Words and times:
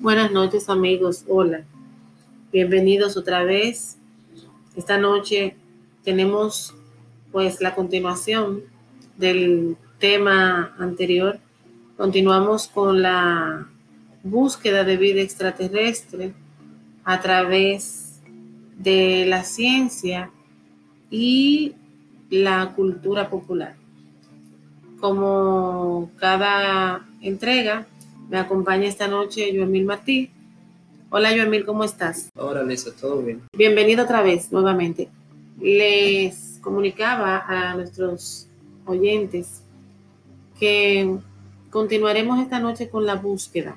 Buenas 0.00 0.32
noches 0.32 0.70
amigos, 0.70 1.26
hola. 1.28 1.64
Bienvenidos 2.50 3.18
otra 3.18 3.44
vez. 3.44 3.98
Esta 4.74 4.96
noche 4.96 5.56
tenemos 6.02 6.74
pues 7.30 7.60
la 7.60 7.74
continuación 7.74 8.62
del 9.18 9.76
tema 9.98 10.74
anterior. 10.78 11.38
Continuamos 11.98 12.66
con 12.68 13.02
la 13.02 13.68
búsqueda 14.22 14.84
de 14.84 14.96
vida 14.96 15.20
extraterrestre 15.20 16.32
a 17.04 17.20
través 17.20 18.22
de 18.78 19.26
la 19.26 19.44
ciencia 19.44 20.30
y 21.10 21.74
la 22.30 22.72
cultura 22.74 23.28
popular. 23.28 23.76
Como 24.98 26.10
cada 26.16 27.06
entrega, 27.20 27.86
me 28.30 28.38
acompaña 28.38 28.86
esta 28.86 29.08
noche 29.08 29.50
Joemil 29.52 29.84
Martí. 29.84 30.30
Hola 31.10 31.30
Joemil, 31.30 31.66
¿cómo 31.66 31.82
estás? 31.82 32.30
Hola 32.36 32.62
Lisa, 32.62 32.92
¿todo 32.98 33.20
bien? 33.22 33.42
Bienvenido 33.56 34.04
otra 34.04 34.22
vez, 34.22 34.52
nuevamente. 34.52 35.08
Les 35.60 36.60
comunicaba 36.62 37.44
a 37.48 37.74
nuestros 37.74 38.46
oyentes 38.86 39.62
que 40.60 41.16
continuaremos 41.70 42.38
esta 42.38 42.60
noche 42.60 42.88
con 42.88 43.04
la 43.04 43.16
búsqueda 43.16 43.76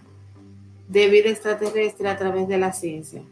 de 0.88 1.10
vida 1.10 1.32
extraterrestre 1.32 2.08
a 2.08 2.18
través 2.18 2.48
de 2.48 2.60
la 2.60 2.74
ciencia. 2.74 3.24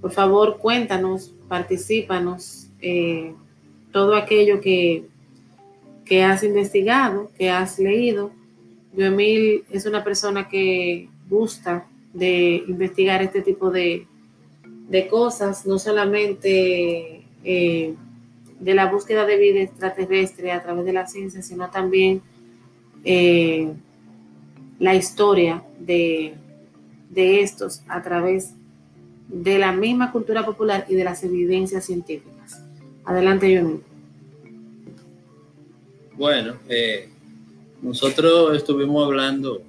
Por 0.00 0.10
favor, 0.10 0.58
cuéntanos, 0.58 1.32
participanos, 1.48 2.66
eh, 2.80 3.32
todo 3.92 4.16
aquello 4.16 4.60
que, 4.60 5.04
que 6.04 6.24
has 6.24 6.42
investigado, 6.42 7.30
que 7.38 7.50
has 7.50 7.78
leído. 7.78 8.32
Yoemil 8.96 9.64
es 9.70 9.86
una 9.86 10.02
persona 10.02 10.48
que 10.48 11.08
gusta 11.28 11.86
de 12.12 12.64
investigar 12.66 13.22
este 13.22 13.42
tipo 13.42 13.70
de, 13.70 14.06
cosas, 15.10 15.66
no 15.66 15.78
solamente 15.78 17.22
eh, 17.44 17.94
de 18.58 18.74
la 18.74 18.86
búsqueda 18.86 19.26
de 19.26 19.36
vida 19.36 19.60
extraterrestre 19.60 20.52
a 20.52 20.62
través 20.62 20.84
de 20.86 20.92
la 20.92 21.06
ciencia, 21.06 21.42
sino 21.42 21.70
también 21.70 22.22
eh, 23.04 23.72
la 24.78 24.94
historia 24.94 25.62
de, 25.78 26.34
de 27.10 27.42
estos 27.42 27.82
a 27.88 28.02
través 28.02 28.54
de 29.28 29.58
la 29.58 29.72
misma 29.72 30.12
cultura 30.12 30.44
popular 30.44 30.86
y 30.88 30.94
de 30.94 31.04
las 31.04 31.22
evidencias 31.24 31.84
científicas. 31.84 32.62
Adelante, 33.04 33.56
Johnny. 33.56 33.80
Bueno, 36.14 36.54
eh, 36.68 37.10
nosotros 37.82 38.56
estuvimos 38.56 39.04
hablando 39.06 39.62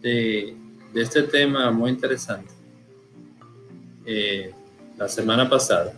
de, 0.00 0.54
este 0.94 1.22
tema 1.22 1.70
muy 1.70 1.90
interesante 1.90 2.50
eh, 4.04 4.52
la 4.96 5.08
semana 5.08 5.48
pasada, 5.48 5.92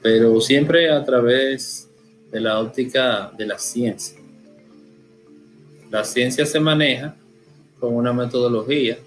pero 0.00 0.40
siempre 0.40 0.90
a 0.90 1.04
través 1.04 1.90
de 2.30 2.40
la 2.40 2.58
óptica 2.60 3.30
de 3.36 3.46
la 3.46 3.58
ciencia. 3.58 4.18
La 5.90 6.04
ciencia 6.04 6.46
se 6.46 6.60
maneja 6.60 7.16
con 7.78 7.94
una 7.94 8.12
metodología, 8.12 8.98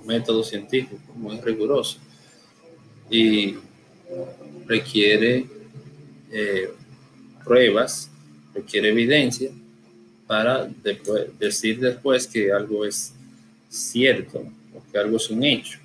un 0.00 0.06
método 0.06 0.44
científico 0.44 1.12
muy 1.14 1.40
riguroso 1.40 1.98
y 3.10 3.56
requiere 4.66 5.46
eh, 6.30 6.70
pruebas, 7.44 8.11
requiere 8.54 8.90
evidencia 8.90 9.50
para 10.26 10.68
decir 11.38 11.80
después 11.80 12.26
que 12.26 12.52
algo 12.52 12.84
es 12.84 13.12
cierto 13.68 14.44
o 14.74 14.82
que 14.90 14.98
algo 14.98 15.16
es 15.16 15.30
un 15.30 15.44
hecho. 15.44 15.78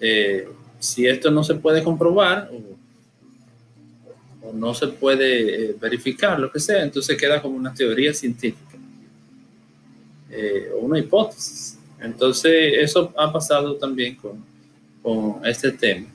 Eh, 0.00 0.48
si 0.78 1.06
esto 1.06 1.30
no 1.30 1.42
se 1.42 1.54
puede 1.54 1.82
comprobar 1.82 2.50
o, 2.52 2.78
no 4.52 4.72
se 4.72 4.88
puede 4.88 5.70
eh, 5.70 5.76
verificar, 5.78 6.40
lo 6.40 6.50
que 6.50 6.58
sea, 6.58 6.82
entonces 6.82 7.18
queda 7.18 7.42
como 7.42 7.56
una 7.56 7.74
teoría 7.74 8.14
científica 8.14 8.78
o 10.74 10.78
una 10.78 10.98
hipótesis. 10.98 11.78
Entonces, 12.00 12.74
eso 12.78 13.12
ha 13.16 13.32
pasado 13.32 13.76
también 13.76 14.14
con, 14.14 14.44
con 15.02 15.44
este 15.44 15.72
tema. 15.72 16.06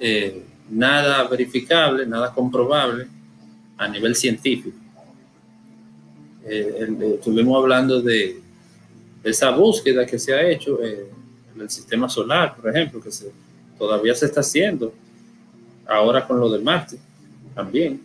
Eh, 0.00 0.42
nada 0.70 1.26
verificable, 1.28 2.06
nada 2.06 2.32
comprobable 2.32 3.06
a 3.76 3.88
nivel 3.88 4.14
científico. 4.14 4.76
Eh, 6.44 6.88
estuvimos 7.16 7.60
hablando 7.60 8.00
de 8.00 8.40
esa 9.22 9.50
búsqueda 9.50 10.06
que 10.06 10.18
se 10.18 10.32
ha 10.32 10.48
hecho 10.48 10.82
en 10.82 11.60
el 11.60 11.68
sistema 11.68 12.08
solar, 12.08 12.56
por 12.56 12.70
ejemplo, 12.70 13.00
que 13.00 13.10
se, 13.10 13.32
todavía 13.78 14.14
se 14.14 14.26
está 14.26 14.40
haciendo, 14.40 14.92
ahora 15.86 16.26
con 16.26 16.38
lo 16.38 16.50
de 16.50 16.62
Marte 16.62 16.98
también. 17.54 18.00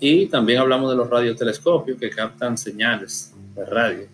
Y 0.00 0.26
también 0.26 0.60
hablamos 0.60 0.90
de 0.90 0.96
los 0.96 1.08
radiotelescopios 1.08 1.98
que 1.98 2.10
captan 2.10 2.58
señales 2.58 3.32
de 3.54 3.64
radio. 3.64 4.06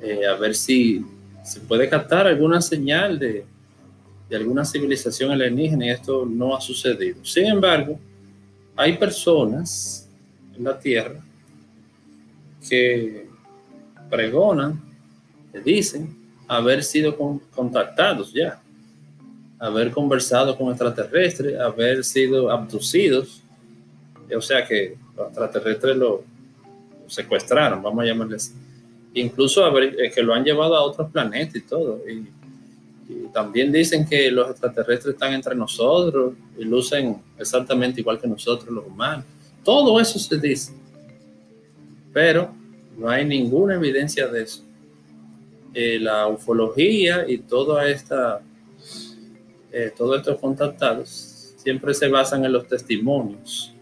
Eh, 0.00 0.26
a 0.26 0.34
ver 0.34 0.54
si 0.54 1.04
se 1.44 1.60
puede 1.60 1.88
captar 1.88 2.26
alguna 2.26 2.60
señal 2.60 3.18
de, 3.18 3.44
de 4.28 4.36
alguna 4.36 4.64
civilización 4.64 5.30
alienígena 5.30 5.86
y 5.86 5.90
esto 5.90 6.24
no 6.24 6.56
ha 6.56 6.60
sucedido. 6.60 7.24
Sin 7.24 7.46
embargo, 7.46 8.00
hay 8.76 8.96
personas 8.96 10.08
en 10.56 10.64
la 10.64 10.78
Tierra 10.78 11.20
que 12.68 13.28
pregonan, 14.10 14.80
que 15.52 15.60
dicen 15.60 16.16
haber 16.48 16.84
sido 16.84 17.16
contactados 17.16 18.32
ya, 18.32 18.60
haber 19.58 19.90
conversado 19.90 20.56
con 20.56 20.68
extraterrestres, 20.68 21.58
haber 21.58 22.04
sido 22.04 22.50
abducidos, 22.50 23.42
o 24.36 24.40
sea 24.40 24.66
que 24.66 24.96
los 25.16 25.28
extraterrestres 25.28 25.96
lo, 25.96 26.24
secuestraron, 27.06 27.82
vamos 27.82 28.02
a 28.02 28.06
llamarles 28.06 28.54
Incluso 29.14 29.64
haber, 29.64 30.00
eh, 30.00 30.10
que 30.10 30.22
lo 30.22 30.32
han 30.32 30.42
llevado 30.42 30.74
a 30.74 30.82
otros 30.82 31.10
planetas 31.10 31.56
y 31.56 31.60
todo. 31.60 32.00
También 33.32 33.72
dicen 33.72 34.06
que 34.06 34.30
los 34.30 34.50
extraterrestres 34.50 35.14
están 35.14 35.32
entre 35.32 35.54
nosotros 35.54 36.34
y 36.58 36.64
lucen 36.64 37.22
exactamente 37.38 38.00
igual 38.00 38.20
que 38.20 38.28
nosotros 38.28 38.70
los 38.70 38.86
humanos. 38.86 39.24
Todo 39.64 39.98
eso 40.00 40.18
se 40.18 40.38
dice. 40.38 40.72
Pero 42.12 42.54
no 42.96 43.08
hay 43.08 43.24
ninguna 43.24 43.74
evidencia 43.74 44.26
de 44.26 44.42
eso. 44.42 44.62
Eh, 45.74 45.98
la 45.98 46.26
ufología 46.28 47.24
y 47.26 47.38
toda 47.38 47.88
esta, 47.88 48.42
eh, 49.72 49.90
todos 49.96 50.18
estos 50.18 50.38
contactados 50.38 51.54
siempre 51.56 51.94
se 51.94 52.08
basan 52.08 52.44
en 52.44 52.52
los 52.52 52.66
testimonios 52.68 53.72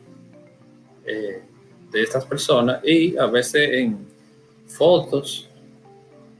eh, 1.04 1.42
de 1.90 2.02
estas 2.02 2.24
personas 2.24 2.80
y 2.84 3.16
a 3.16 3.26
veces 3.26 3.70
en 3.72 4.06
fotos 4.66 5.48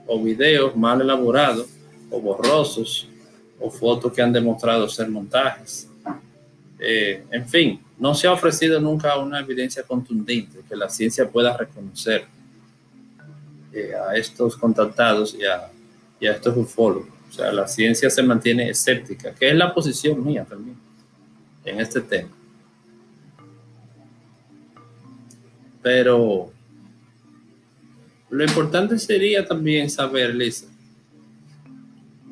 o 0.06 0.22
videos 0.22 0.76
mal 0.76 1.00
elaborados 1.00 1.66
o 2.10 2.20
borrosos 2.20 3.08
o 3.58 3.70
fotos 3.70 4.12
que 4.12 4.22
han 4.22 4.32
demostrado 4.32 4.88
ser 4.88 5.08
montajes. 5.08 5.88
Eh, 6.78 7.24
en 7.30 7.46
fin, 7.46 7.80
no 7.98 8.14
se 8.14 8.26
ha 8.26 8.32
ofrecido 8.32 8.80
nunca 8.80 9.16
una 9.18 9.40
evidencia 9.40 9.82
contundente 9.82 10.60
que 10.66 10.74
la 10.74 10.88
ciencia 10.88 11.28
pueda 11.28 11.56
reconocer 11.56 12.24
eh, 13.72 13.92
a 13.94 14.16
estos 14.16 14.56
contactados 14.56 15.34
y 15.34 15.44
a, 15.44 15.70
y 16.18 16.26
a 16.26 16.32
estos 16.32 16.56
ufólogos. 16.56 17.10
O 17.28 17.32
sea, 17.32 17.52
la 17.52 17.68
ciencia 17.68 18.10
se 18.10 18.22
mantiene 18.22 18.70
escéptica, 18.70 19.34
que 19.34 19.50
es 19.50 19.54
la 19.54 19.72
posición 19.72 20.24
mía 20.24 20.44
también 20.48 20.76
en 21.64 21.80
este 21.80 22.00
tema. 22.00 22.30
Pero 25.82 26.50
lo 28.30 28.44
importante 28.44 28.98
sería 28.98 29.46
también 29.46 29.90
saber, 29.90 30.34
Lisa, 30.34 30.66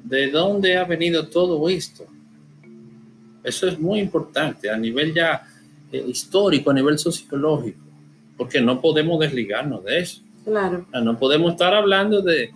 ¿De 0.08 0.30
dónde 0.30 0.74
ha 0.78 0.84
venido 0.84 1.28
todo 1.28 1.68
esto? 1.68 2.06
Eso 3.44 3.68
es 3.68 3.78
muy 3.78 4.00
importante 4.00 4.70
a 4.70 4.76
nivel 4.76 5.12
ya 5.12 5.46
eh, 5.92 6.02
histórico, 6.08 6.70
a 6.70 6.74
nivel 6.74 6.98
sociológico, 6.98 7.84
porque 8.38 8.58
no 8.58 8.80
podemos 8.80 9.20
desligarnos 9.20 9.84
de 9.84 9.98
eso. 9.98 10.22
Claro. 10.44 10.86
No 11.02 11.18
podemos 11.18 11.52
estar 11.52 11.74
hablando 11.74 12.22
de, 12.22 12.50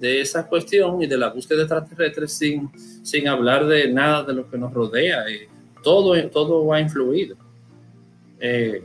esa 0.00 0.48
cuestión 0.48 1.00
y 1.00 1.06
de 1.06 1.18
la 1.18 1.28
búsqueda 1.28 1.62
extraterrestre 1.62 2.26
sin, 2.26 2.68
sin 3.04 3.28
hablar 3.28 3.66
de 3.66 3.92
nada 3.92 4.24
de 4.24 4.32
lo 4.32 4.50
que 4.50 4.58
nos 4.58 4.72
rodea. 4.72 5.24
todo, 5.84 6.20
todo 6.30 6.72
ha 6.72 6.80
influido. 6.80 7.36
Eh, 8.40 8.82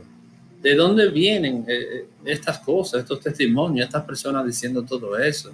¿De 0.62 0.74
dónde 0.76 1.08
vienen 1.08 1.64
eh, 1.66 2.06
estas 2.24 2.60
cosas, 2.60 3.00
estos 3.00 3.18
testimonios, 3.18 3.86
estas 3.86 4.04
personas 4.04 4.46
diciendo 4.46 4.84
todo 4.84 5.18
eso? 5.18 5.50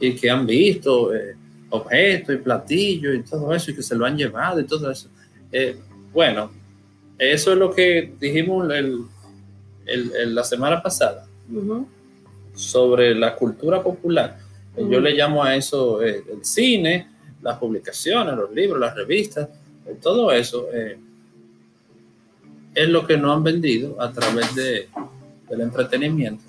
Y 0.00 0.14
que 0.14 0.30
han 0.30 0.46
visto 0.46 1.10
objetos 1.70 2.34
y 2.34 2.38
platillos 2.38 3.14
y 3.14 3.22
todo 3.22 3.54
eso, 3.54 3.70
y 3.70 3.74
que 3.74 3.82
se 3.82 3.94
lo 3.94 4.04
han 4.04 4.16
llevado 4.16 4.60
y 4.60 4.64
todo 4.64 4.90
eso. 4.90 5.08
Eh, 5.52 5.76
bueno, 6.12 6.50
eso 7.18 7.52
es 7.52 7.58
lo 7.58 7.72
que 7.72 8.12
dijimos 8.18 8.70
el, 8.72 9.04
la 10.34 10.44
semana 10.44 10.82
pasada 10.82 11.26
sobre 12.54 13.14
la 13.14 13.34
cultura 13.34 13.82
popular. 13.82 14.38
Yo 14.76 14.84
Ujú. 14.84 15.00
le 15.00 15.12
llamo 15.12 15.42
a 15.42 15.56
eso 15.56 16.02
eh, 16.02 16.22
el 16.32 16.44
cine, 16.44 17.08
las 17.42 17.58
publicaciones, 17.58 18.36
los 18.36 18.52
libros, 18.52 18.78
las 18.78 18.94
revistas, 18.94 19.48
eh, 19.86 19.96
todo 20.00 20.30
eso 20.30 20.68
eh, 20.72 20.98
es 22.74 22.88
lo 22.88 23.06
que 23.06 23.16
no 23.16 23.32
han 23.32 23.42
vendido 23.42 24.00
a 24.00 24.12
través 24.12 24.54
de, 24.54 24.88
del 25.48 25.60
entretenimiento. 25.60 26.44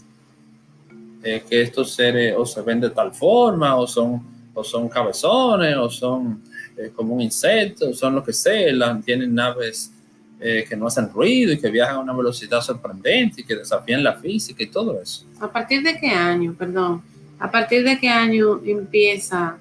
Eh, 1.24 1.44
que 1.48 1.62
estos 1.62 1.94
seres 1.94 2.34
o 2.36 2.46
se 2.48 2.62
ven 2.62 2.82
de 2.82 2.90
tal 2.90 3.12
forma, 3.14 3.76
o 3.76 3.86
son, 3.86 4.24
o 4.54 4.64
son 4.64 4.90
cabezones, 4.90 5.76
o 5.78 5.90
son 5.90 6.42
eh, 6.78 6.92
como 6.96 7.16
un 7.16 7.22
insecto, 7.22 7.94
son 7.94 8.16
lo 8.16 8.24
que 8.24 8.34
sea, 8.34 9.00
tienen 9.04 9.34
naves 9.34 9.92
eh, 10.40 10.66
que 10.68 10.76
no 10.76 10.88
hacen 10.88 11.10
ruido 11.10 11.54
y 11.54 11.60
que 11.60 11.70
viajan 11.70 11.98
a 11.98 12.00
una 12.00 12.14
velocidad 12.14 12.62
sorprendente 12.62 13.42
y 13.42 13.44
que 13.44 13.56
desafían 13.56 14.04
la 14.04 14.14
física 14.16 14.64
y 14.64 14.68
todo 14.68 15.00
eso. 15.00 15.26
¿A 15.40 15.52
partir 15.52 15.84
de 15.84 15.98
qué 16.00 16.08
año, 16.08 16.56
perdón? 16.58 17.04
¿A 17.40 17.50
partir 17.52 17.84
de 17.84 18.00
qué 18.00 18.10
año 18.10 18.60
empieza 18.66 19.58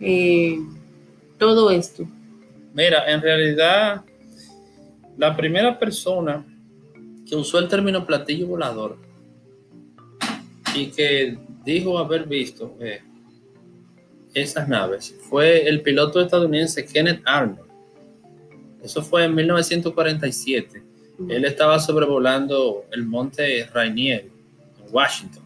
eh, 0.00 0.58
todo 1.38 1.70
esto? 1.70 2.06
Mira, 2.74 3.10
en 3.10 3.22
realidad, 3.22 4.02
la 5.16 5.36
primera 5.36 5.78
persona 5.78 6.44
que 7.26 7.36
usó 7.36 7.58
el 7.58 7.68
término 7.68 8.04
platillo 8.04 8.46
volador 8.46 8.98
y 10.74 10.88
que 10.88 11.38
dijo 11.64 11.98
haber 11.98 12.26
visto 12.26 12.74
eh, 12.80 13.00
esas 14.34 14.68
naves 14.68 15.14
fue 15.28 15.66
el 15.68 15.80
piloto 15.80 16.20
estadounidense 16.20 16.84
Kenneth 16.84 17.22
Arnold. 17.24 17.70
Eso 18.82 19.02
fue 19.02 19.24
en 19.24 19.34
1947. 19.34 20.82
Él 21.28 21.44
estaba 21.44 21.78
sobrevolando 21.78 22.84
el 22.92 23.04
monte 23.04 23.66
Rainier 23.72 24.28
en 24.84 24.94
Washington. 24.94 25.42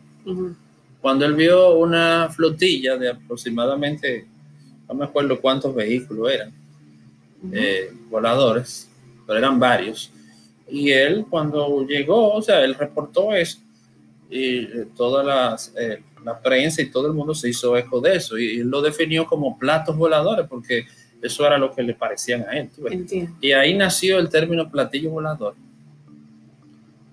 Cuando 1.00 1.24
él 1.24 1.34
vio 1.34 1.74
una 1.76 2.28
flotilla 2.30 2.96
de 2.96 3.10
aproximadamente, 3.10 4.26
no 4.88 4.94
me 4.94 5.04
acuerdo 5.04 5.40
cuántos 5.40 5.74
vehículos 5.74 6.32
eran, 6.32 6.52
eh, 7.52 7.92
voladores, 8.10 8.90
pero 9.26 9.38
eran 9.38 9.60
varios. 9.60 10.10
Y 10.68 10.90
él 10.90 11.26
cuando 11.30 11.86
llegó, 11.86 12.34
o 12.34 12.42
sea, 12.42 12.64
él 12.64 12.74
reportó 12.74 13.32
eso 13.32 13.58
y 14.30 14.58
eh, 14.58 14.86
toda 14.96 15.22
las, 15.22 15.72
eh, 15.78 16.02
la 16.28 16.38
prensa 16.38 16.82
y 16.82 16.90
todo 16.90 17.06
el 17.06 17.14
mundo 17.14 17.34
se 17.34 17.48
hizo 17.48 17.76
eco 17.76 18.00
de 18.00 18.16
eso 18.16 18.36
y, 18.38 18.60
él 18.60 18.68
lo 18.68 18.82
definió 18.82 19.26
como 19.26 19.58
platos 19.58 19.96
voladores 19.96 20.46
porque 20.48 20.86
eso 21.22 21.46
era 21.46 21.58
lo 21.58 21.74
que 21.74 21.82
le 21.82 21.94
parecían 21.94 22.42
a 22.42 22.58
él. 22.58 22.68
Y 23.40 23.52
ahí 23.52 23.74
nació 23.74 24.18
el 24.18 24.28
término 24.28 24.70
platillo 24.70 25.10
volador. 25.10 25.54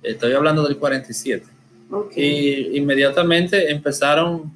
Estoy 0.04 0.34
hablando 0.34 0.64
del 0.64 0.78
47. 0.78 1.46
Ok. 1.90 2.12
Y 2.16 2.78
inmediatamente 2.78 3.72
empezaron 3.72 4.54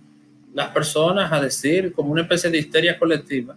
las 0.54 0.70
personas 0.70 1.32
a 1.32 1.42
decir 1.42 1.94
como 1.94 2.12
una 2.12 2.22
especie 2.22 2.50
de 2.50 2.60
histeria 2.60 3.00
colectiva 3.00 3.56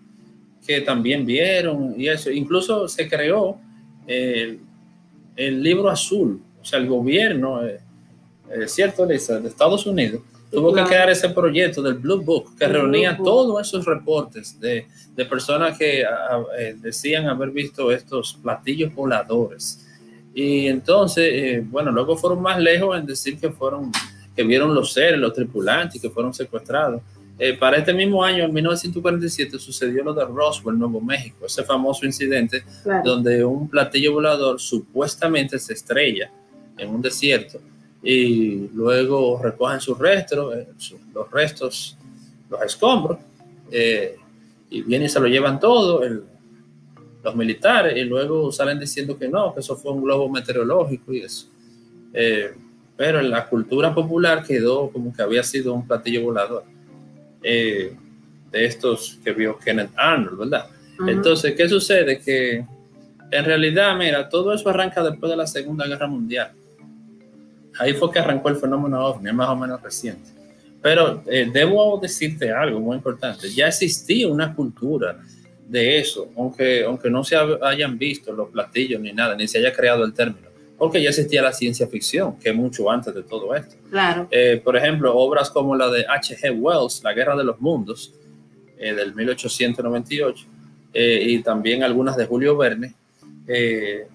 que 0.66 0.80
también 0.80 1.26
vieron 1.26 1.94
y 2.00 2.08
eso. 2.08 2.30
Incluso 2.30 2.88
se 2.88 3.08
creó 3.08 3.58
el, 4.06 4.60
el 5.36 5.62
libro 5.62 5.90
azul, 5.90 6.40
o 6.60 6.64
sea, 6.64 6.78
el 6.78 6.86
gobierno, 6.86 7.66
eh, 7.66 7.80
eh, 8.50 8.68
¿cierto, 8.68 9.04
Lisa? 9.04 9.40
De 9.40 9.48
Estados 9.48 9.84
Unidos. 9.86 10.22
Tuvo 10.52 10.70
Claro. 10.72 10.86
que 10.86 10.94
crear 10.94 11.10
ese 11.10 11.30
proyecto 11.30 11.80
del 11.82 11.94
Blue 11.94 12.20
Book 12.22 12.56
que 12.58 12.66
Blue 12.66 12.74
reunía 12.74 13.16
todos 13.16 13.66
esos 13.66 13.84
reportes 13.86 14.60
de, 14.60 14.86
de 15.16 15.24
personas 15.24 15.78
que 15.78 16.04
ah, 16.04 16.42
eh, 16.58 16.76
decían 16.78 17.26
haber 17.26 17.50
visto 17.50 17.90
estos 17.90 18.34
platillos 18.34 18.94
voladores. 18.94 19.88
Y 20.34 20.66
entonces, 20.68 21.24
eh, 21.32 21.64
bueno, 21.66 21.90
luego 21.90 22.16
fueron 22.16 22.42
más 22.42 22.58
lejos 22.60 22.98
en 22.98 23.06
decir 23.06 23.38
que 23.38 23.50
fueron, 23.50 23.90
que 24.36 24.42
vieron 24.44 24.74
los 24.74 24.92
seres, 24.92 25.18
los 25.18 25.32
tripulantes, 25.32 26.00
que 26.00 26.10
fueron 26.10 26.32
secuestrados. 26.34 27.00
Eh, 27.38 27.54
para 27.58 27.78
este 27.78 27.92
mismo 27.94 28.22
año, 28.22 28.44
en 28.44 28.52
1947, 28.52 29.58
sucedió 29.58 30.04
lo 30.04 30.12
de 30.14 30.24
Roswell, 30.24 30.78
Nuevo 30.78 31.00
México, 31.00 31.46
ese 31.46 31.64
famoso 31.64 32.04
incidente 32.06 32.62
Claro. 32.82 33.02
donde 33.04 33.42
un 33.44 33.68
platillo 33.68 34.12
volador 34.12 34.60
supuestamente 34.60 35.58
se 35.58 35.72
estrella 35.72 36.30
en 36.78 36.90
un 36.90 37.00
desierto 37.02 37.58
y 38.02 38.68
luego 38.74 39.40
recogen 39.42 39.80
sus 39.80 39.98
restos, 39.98 40.54
eh, 40.56 40.66
los 41.14 41.30
restos, 41.30 41.96
los 42.50 42.62
escombros, 42.62 43.18
eh, 43.70 44.16
y 44.70 44.82
vienen 44.82 45.06
y 45.06 45.08
se 45.08 45.20
lo 45.20 45.26
llevan 45.26 45.60
todo, 45.60 46.02
el- 46.02 46.24
los 47.22 47.36
militares, 47.36 47.96
y 47.96 48.02
luego 48.04 48.50
salen 48.50 48.80
diciendo 48.80 49.16
que 49.16 49.28
no, 49.28 49.54
que 49.54 49.60
eso 49.60 49.76
fue 49.76 49.92
un 49.92 50.02
globo 50.02 50.28
meteorológico 50.28 51.12
y 51.12 51.20
eso. 51.20 51.46
Eh, 52.12 52.52
pero 52.96 53.20
en 53.20 53.30
la 53.30 53.46
cultura 53.48 53.94
popular 53.94 54.44
quedó 54.44 54.90
como 54.90 55.14
que 55.14 55.22
había 55.22 55.42
sido 55.42 55.72
un 55.72 55.86
platillo 55.86 56.22
volador 56.24 56.64
eh, 57.42 57.96
de 58.50 58.64
estos 58.66 59.18
que 59.24 59.32
vio 59.32 59.58
Kenneth 59.58 59.92
Arnold, 59.96 60.38
¿verdad? 60.38 60.66
Entonces, 61.08 61.54
¿qué 61.56 61.68
sucede? 61.68 62.20
Que 62.20 62.64
en 63.30 63.44
realidad, 63.44 63.96
mira, 63.96 64.28
todo 64.28 64.52
eso 64.52 64.68
arranca 64.68 65.02
después 65.02 65.30
de 65.30 65.36
la 65.36 65.46
Segunda 65.46 65.86
Guerra 65.86 66.06
Mundial. 66.06 66.52
Ahí 67.78 67.94
fue 67.94 68.10
que 68.10 68.18
arrancó 68.18 68.48
el 68.48 68.56
fenómeno 68.56 69.04
ovni, 69.04 69.32
más 69.32 69.48
o 69.48 69.56
menos 69.56 69.82
reciente. 69.82 70.30
Pero 70.80 71.22
eh, 71.26 71.48
debo 71.52 71.98
decirte 71.98 72.52
algo 72.52 72.80
muy 72.80 72.96
importante. 72.96 73.50
Ya 73.50 73.68
existía 73.68 74.28
una 74.28 74.54
cultura 74.54 75.20
de 75.68 75.98
eso, 75.98 76.28
aunque, 76.36 76.84
aunque 76.84 77.08
no 77.08 77.24
se 77.24 77.36
hayan 77.36 77.96
visto 77.96 78.32
los 78.32 78.50
platillos 78.50 79.00
ni 79.00 79.12
nada, 79.12 79.34
ni 79.34 79.48
se 79.48 79.58
haya 79.58 79.72
creado 79.72 80.04
el 80.04 80.12
término, 80.12 80.48
porque 80.76 81.02
ya 81.02 81.08
existía 81.08 81.40
la 81.40 81.52
ciencia 81.52 81.86
ficción, 81.86 82.38
que 82.38 82.52
mucho 82.52 82.90
antes 82.90 83.14
de 83.14 83.22
todo 83.22 83.54
esto. 83.54 83.76
Claro. 83.90 84.28
Eh, 84.30 84.60
por 84.62 84.76
ejemplo, 84.76 85.16
obras 85.16 85.50
como 85.50 85.74
la 85.74 85.88
de 85.88 86.04
H.G. 86.06 86.50
Wells, 86.58 87.02
La 87.02 87.14
Guerra 87.14 87.36
de 87.36 87.44
los 87.44 87.60
Mundos, 87.60 88.12
eh, 88.76 88.92
del 88.92 89.14
1898, 89.14 90.46
eh, 90.92 91.22
y 91.26 91.42
también 91.42 91.84
algunas 91.84 92.16
de 92.16 92.26
Julio 92.26 92.56
Verne, 92.56 92.94
eh, 93.46 94.08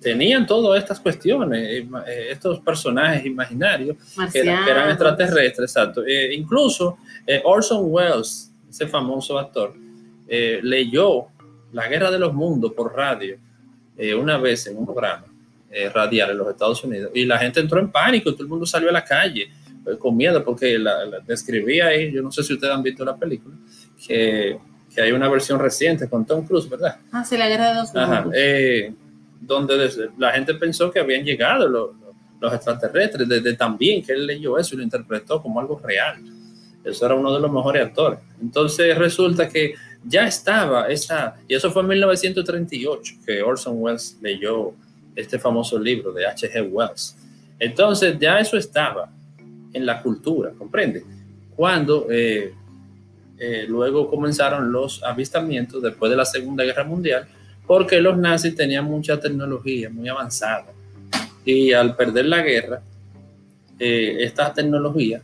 tenían 0.00 0.46
todas 0.46 0.80
estas 0.82 0.98
cuestiones, 1.00 1.84
ima- 1.84 2.04
eh, 2.06 2.28
estos 2.30 2.60
personajes 2.60 3.24
imaginarios 3.26 3.96
que, 4.32 4.40
eran- 4.40 4.64
que 4.64 4.70
eran 4.70 4.88
extraterrestres, 4.90 5.70
exacto. 5.70 6.02
Eh, 6.06 6.34
incluso 6.34 6.98
eh, 7.26 7.40
Orson 7.44 7.80
Welles, 7.84 8.50
ese 8.68 8.86
famoso 8.86 9.38
actor, 9.38 9.74
eh, 10.28 10.60
leyó 10.62 11.26
La 11.72 11.86
Guerra 11.88 12.10
de 12.10 12.18
los 12.18 12.32
Mundos 12.32 12.72
por 12.72 12.94
radio 12.94 13.36
eh, 13.96 14.14
una 14.14 14.38
vez 14.38 14.66
en 14.68 14.76
un 14.78 14.86
programa 14.86 15.24
eh, 15.70 15.88
radial 15.90 16.30
en 16.30 16.38
los 16.38 16.48
Estados 16.48 16.82
Unidos 16.84 17.10
y 17.14 17.24
la 17.26 17.38
gente 17.38 17.60
entró 17.60 17.78
en 17.78 17.90
pánico, 17.92 18.32
todo 18.32 18.42
el 18.44 18.48
mundo 18.48 18.64
salió 18.66 18.88
a 18.88 18.92
la 18.92 19.04
calle 19.04 19.42
eh, 19.86 19.96
con 19.98 20.16
miedo 20.16 20.42
porque 20.44 20.78
la, 20.78 21.04
la 21.04 21.20
describía 21.20 21.88
ahí, 21.88 22.10
yo 22.12 22.22
no 22.22 22.32
sé 22.32 22.42
si 22.42 22.54
ustedes 22.54 22.72
han 22.72 22.82
visto 22.82 23.04
la 23.04 23.16
película, 23.16 23.54
que, 24.06 24.58
que 24.94 25.00
hay 25.02 25.12
una 25.12 25.28
versión 25.28 25.58
reciente 25.60 26.08
con 26.08 26.24
Tom 26.24 26.46
Cruise, 26.46 26.68
¿verdad? 26.68 26.96
Ah, 27.12 27.24
sí, 27.24 27.36
la 27.36 27.48
guerra 27.48 27.68
de 27.68 27.74
los 27.80 27.94
Ajá, 27.94 28.22
mundos. 28.22 28.34
eh, 28.36 28.92
donde 29.40 29.90
la 30.18 30.32
gente 30.32 30.54
pensó 30.54 30.90
que 30.90 31.00
habían 31.00 31.24
llegado 31.24 31.68
los, 31.68 31.90
los 32.40 32.52
extraterrestres, 32.52 33.28
desde 33.28 33.54
también 33.54 34.02
que 34.02 34.12
él 34.12 34.26
leyó 34.26 34.58
eso 34.58 34.74
y 34.74 34.78
lo 34.78 34.84
interpretó 34.84 35.42
como 35.42 35.60
algo 35.60 35.78
real. 35.78 36.22
Eso 36.84 37.06
era 37.06 37.14
uno 37.14 37.32
de 37.34 37.40
los 37.40 37.52
mejores 37.52 37.86
actores. 37.86 38.18
Entonces 38.40 38.96
resulta 38.96 39.48
que 39.48 39.74
ya 40.04 40.26
estaba 40.26 40.88
esa, 40.88 41.36
y 41.46 41.54
eso 41.54 41.70
fue 41.70 41.82
en 41.82 41.88
1938 41.88 43.14
que 43.26 43.42
Orson 43.42 43.74
Welles 43.76 44.18
leyó 44.22 44.72
este 45.14 45.38
famoso 45.38 45.78
libro 45.78 46.12
de 46.12 46.26
H.G. 46.26 46.68
Wells. 46.70 47.16
Entonces 47.58 48.18
ya 48.18 48.38
eso 48.38 48.56
estaba 48.56 49.10
en 49.72 49.84
la 49.84 50.00
cultura, 50.00 50.52
¿comprende? 50.56 51.04
Cuando 51.54 52.06
eh, 52.10 52.54
eh, 53.38 53.66
luego 53.68 54.08
comenzaron 54.08 54.72
los 54.72 55.02
avistamientos 55.02 55.82
después 55.82 56.10
de 56.10 56.16
la 56.16 56.24
Segunda 56.24 56.64
Guerra 56.64 56.84
Mundial, 56.84 57.28
porque 57.70 58.00
los 58.00 58.18
nazis 58.18 58.56
tenían 58.56 58.84
mucha 58.84 59.20
tecnología 59.20 59.88
muy 59.90 60.08
avanzada 60.08 60.72
y 61.44 61.72
al 61.72 61.94
perder 61.94 62.24
la 62.24 62.42
guerra, 62.42 62.82
eh, 63.78 64.16
esta 64.18 64.52
tecnología, 64.52 65.22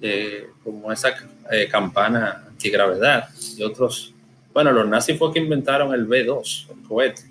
eh, 0.00 0.50
como 0.62 0.92
esa 0.92 1.12
eh, 1.50 1.66
campana 1.68 2.44
antigravedad 2.46 3.30
y 3.56 3.64
otros, 3.64 4.14
bueno, 4.54 4.70
los 4.70 4.86
nazis 4.86 5.18
fue 5.18 5.32
que 5.32 5.40
inventaron 5.40 5.92
el 5.92 6.04
B-2, 6.04 6.70
el 6.70 6.86
cohete, 6.86 7.22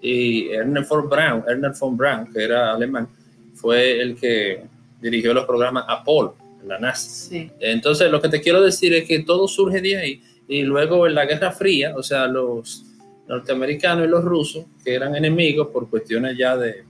y 0.00 0.48
Ernest 0.48 0.88
von 0.88 1.10
Braun, 1.10 1.44
Ernest 1.46 1.78
von 1.78 1.94
Braun, 1.94 2.32
que 2.32 2.42
era 2.42 2.72
alemán, 2.72 3.06
fue 3.54 4.00
el 4.00 4.16
que 4.16 4.64
dirigió 4.98 5.34
los 5.34 5.44
programas 5.44 5.84
Apollo 5.86 6.36
en 6.62 6.68
la 6.68 6.78
NASA. 6.78 7.10
Sí. 7.28 7.50
Entonces, 7.60 8.10
lo 8.10 8.22
que 8.22 8.30
te 8.30 8.40
quiero 8.40 8.62
decir 8.62 8.94
es 8.94 9.06
que 9.06 9.18
todo 9.18 9.46
surge 9.46 9.82
de 9.82 9.98
ahí 9.98 10.22
y 10.48 10.62
luego 10.62 11.06
en 11.06 11.14
la 11.14 11.26
Guerra 11.26 11.52
Fría, 11.52 11.94
o 11.94 12.02
sea, 12.02 12.26
los 12.26 12.85
norteamericanos 13.28 14.06
y 14.06 14.08
los 14.08 14.24
rusos, 14.24 14.64
que 14.84 14.94
eran 14.94 15.14
enemigos 15.16 15.68
por 15.68 15.88
cuestiones 15.88 16.36
ya 16.38 16.56
de, 16.56 16.84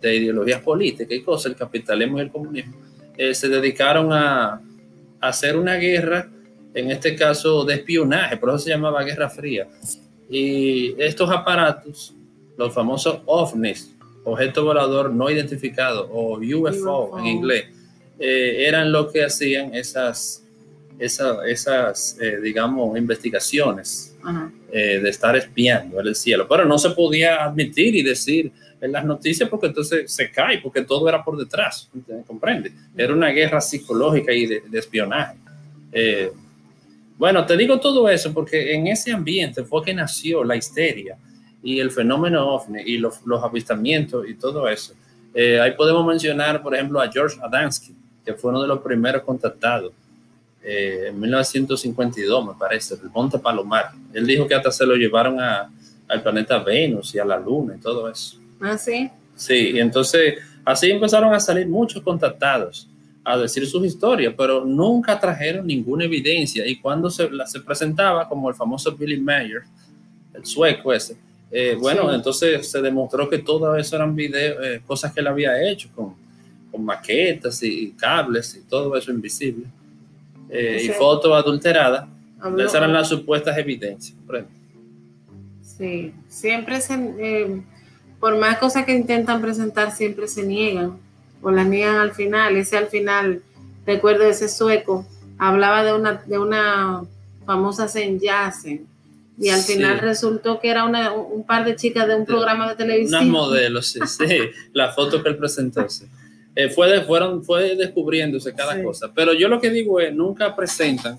de 0.00 0.16
ideologías 0.16 0.60
políticas 0.60 1.16
y 1.16 1.22
cosas, 1.22 1.52
el 1.52 1.56
capitalismo 1.56 2.18
y 2.18 2.22
el 2.22 2.30
comunismo, 2.30 2.74
eh, 3.16 3.34
se 3.34 3.48
dedicaron 3.48 4.12
a, 4.12 4.54
a 4.54 4.60
hacer 5.20 5.56
una 5.56 5.74
guerra, 5.74 6.30
en 6.74 6.90
este 6.90 7.16
caso 7.16 7.64
de 7.64 7.74
espionaje, 7.74 8.36
por 8.36 8.50
eso 8.50 8.58
se 8.58 8.70
llamaba 8.70 9.02
Guerra 9.02 9.30
Fría. 9.30 9.66
Y 10.28 10.94
estos 11.00 11.30
aparatos, 11.30 12.14
los 12.58 12.74
famosos 12.74 13.20
OVNIs, 13.24 13.96
objeto 14.24 14.64
volador 14.64 15.10
no 15.10 15.30
identificado, 15.30 16.08
o 16.12 16.38
UFO, 16.38 17.04
UFO. 17.04 17.18
en 17.18 17.26
inglés, 17.26 17.64
eh, 18.18 18.64
eran 18.66 18.92
lo 18.92 19.10
que 19.10 19.24
hacían 19.24 19.74
esas, 19.74 20.44
esas, 20.98 21.38
esas 21.46 22.18
eh, 22.20 22.40
digamos, 22.42 22.98
investigaciones 22.98 24.15
eh, 24.72 25.00
de 25.00 25.08
estar 25.08 25.36
espiando 25.36 26.00
el 26.00 26.14
cielo. 26.14 26.46
Pero 26.48 26.64
no 26.64 26.78
se 26.78 26.90
podía 26.90 27.44
admitir 27.44 27.94
y 27.94 28.02
decir 28.02 28.50
en 28.80 28.92
las 28.92 29.04
noticias 29.04 29.48
porque 29.48 29.68
entonces 29.68 30.10
se 30.10 30.30
cae, 30.30 30.58
porque 30.58 30.82
todo 30.82 31.08
era 31.08 31.24
por 31.24 31.36
detrás, 31.36 31.88
¿comprende? 32.26 32.72
Era 32.96 33.14
una 33.14 33.28
guerra 33.28 33.60
psicológica 33.60 34.32
y 34.32 34.46
de, 34.46 34.62
espionaje. 34.72 35.36
bueno, 37.16 37.46
te 37.46 37.56
digo 37.56 37.80
todo 37.80 38.08
eso 38.08 38.32
porque 38.34 38.74
en 38.74 38.86
ese 38.88 39.12
ambiente 39.12 39.64
fue 39.64 39.82
que 39.82 39.94
nació 39.94 40.44
la 40.44 40.56
histeria 40.56 41.16
y 41.62 41.80
el 41.80 41.90
fenómeno 41.90 42.46
ovni 42.54 42.82
y 42.84 42.98
los, 42.98 43.24
los 43.24 43.42
avistamientos 43.42 44.28
y 44.28 44.34
todo 44.34 44.68
eso. 44.68 44.94
ahí 45.34 45.72
podemos 45.72 46.04
mencionar, 46.06 46.62
por 46.62 46.74
ejemplo, 46.74 47.00
a 47.00 47.10
George 47.10 47.38
Adamski, 47.42 47.94
que 48.24 48.34
fue 48.34 48.50
uno 48.50 48.62
de 48.62 48.68
los 48.68 48.80
primeros 48.80 49.22
contactados 49.22 49.92
eh, 50.66 51.06
en 51.08 51.20
1952, 51.20 52.46
me 52.46 52.54
parece, 52.58 52.96
del 52.96 53.10
Monte 53.10 53.38
Palomar. 53.38 53.92
Él 54.12 54.26
dijo 54.26 54.46
que 54.46 54.54
hasta 54.54 54.70
se 54.70 54.84
lo 54.84 54.96
llevaron 54.96 55.40
a, 55.40 55.70
al 56.08 56.22
planeta 56.22 56.58
Venus 56.58 57.14
y 57.14 57.18
a 57.18 57.24
la 57.24 57.38
Luna 57.38 57.76
y 57.76 57.80
todo 57.80 58.10
eso. 58.10 58.38
Ah, 58.60 58.76
sí. 58.76 59.10
Sí, 59.34 59.72
y 59.74 59.80
entonces 59.80 60.34
así 60.64 60.90
empezaron 60.90 61.32
a 61.32 61.40
salir 61.40 61.68
muchos 61.68 62.02
contactados 62.02 62.88
a 63.22 63.36
decir 63.36 63.66
sus 63.66 63.84
historias, 63.84 64.34
pero 64.36 64.64
nunca 64.64 65.18
trajeron 65.18 65.66
ninguna 65.66 66.04
evidencia. 66.04 66.66
Y 66.66 66.76
cuando 66.80 67.10
se, 67.10 67.28
se 67.46 67.60
presentaba, 67.60 68.28
como 68.28 68.48
el 68.48 68.54
famoso 68.54 68.92
Billy 68.92 69.20
Mayer, 69.20 69.62
el 70.32 70.44
sueco 70.44 70.92
ese, 70.92 71.16
eh, 71.50 71.76
bueno, 71.78 72.12
entonces 72.12 72.68
se 72.70 72.82
demostró 72.82 73.28
que 73.28 73.38
todo 73.38 73.76
eso 73.76 73.96
eran 73.96 74.14
videos, 74.14 74.58
eh, 74.64 74.82
cosas 74.86 75.12
que 75.12 75.20
él 75.20 75.26
había 75.28 75.70
hecho 75.70 75.88
con, 75.94 76.14
maquetas 76.78 77.62
y 77.62 77.92
cables 77.92 78.54
y 78.54 78.68
todo 78.68 78.94
eso 78.98 79.10
invisible. 79.10 79.64
Eh, 80.56 80.82
y 80.84 80.88
fotos 80.90 81.32
adulteradas. 81.32 82.08
Esas 82.58 82.74
eran 82.74 82.92
las 82.92 83.08
supuestas 83.08 83.56
evidencias. 83.58 84.16
Sí, 85.62 86.14
siempre 86.28 86.80
se, 86.80 86.94
eh, 86.94 87.62
por 88.18 88.38
más 88.38 88.58
cosas 88.58 88.86
que 88.86 88.94
intentan 88.94 89.42
presentar, 89.42 89.94
siempre 89.94 90.26
se 90.26 90.42
niegan 90.42 90.98
o 91.42 91.50
las 91.50 91.66
niegan 91.66 91.96
al 91.96 92.12
final. 92.12 92.56
Ese 92.56 92.78
al 92.78 92.86
final, 92.86 93.42
recuerdo 93.84 94.24
ese 94.24 94.48
sueco, 94.48 95.06
hablaba 95.38 95.84
de 95.84 95.92
una, 95.92 96.22
de 96.26 96.38
una 96.38 97.02
famosa 97.44 97.88
Senyasen 97.88 98.86
y 99.38 99.50
al 99.50 99.60
final 99.60 99.98
resultó 99.98 100.60
que 100.60 100.70
era 100.70 100.84
una, 100.84 101.12
un 101.12 101.44
par 101.44 101.64
de 101.64 101.76
chicas 101.76 102.08
de 102.08 102.16
un 102.16 102.24
programa 102.24 102.70
de 102.70 102.76
televisión. 102.76 103.20
Unas 103.20 103.30
modelos, 103.30 103.86
sí, 103.88 104.00
sí, 104.06 104.38
la 104.72 104.92
foto 104.92 105.22
que 105.22 105.28
él 105.28 105.36
presentó. 105.36 105.86
Sí. 105.88 106.06
Eh, 106.58 106.70
fue, 106.70 107.02
fueron, 107.02 107.44
fue 107.44 107.76
descubriéndose 107.76 108.54
cada 108.54 108.82
cosa. 108.82 109.12
Pero 109.14 109.34
yo 109.34 109.46
lo 109.46 109.60
que 109.60 109.68
digo 109.68 110.00
es, 110.00 110.14
nunca 110.14 110.56
presentan 110.56 111.18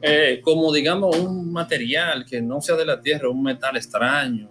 eh, 0.00 0.40
como, 0.42 0.72
digamos, 0.72 1.14
un 1.18 1.52
material 1.52 2.24
que 2.24 2.40
no 2.40 2.62
sea 2.62 2.74
de 2.76 2.86
la 2.86 2.98
Tierra, 2.98 3.28
un 3.28 3.42
metal 3.42 3.76
extraño, 3.76 4.48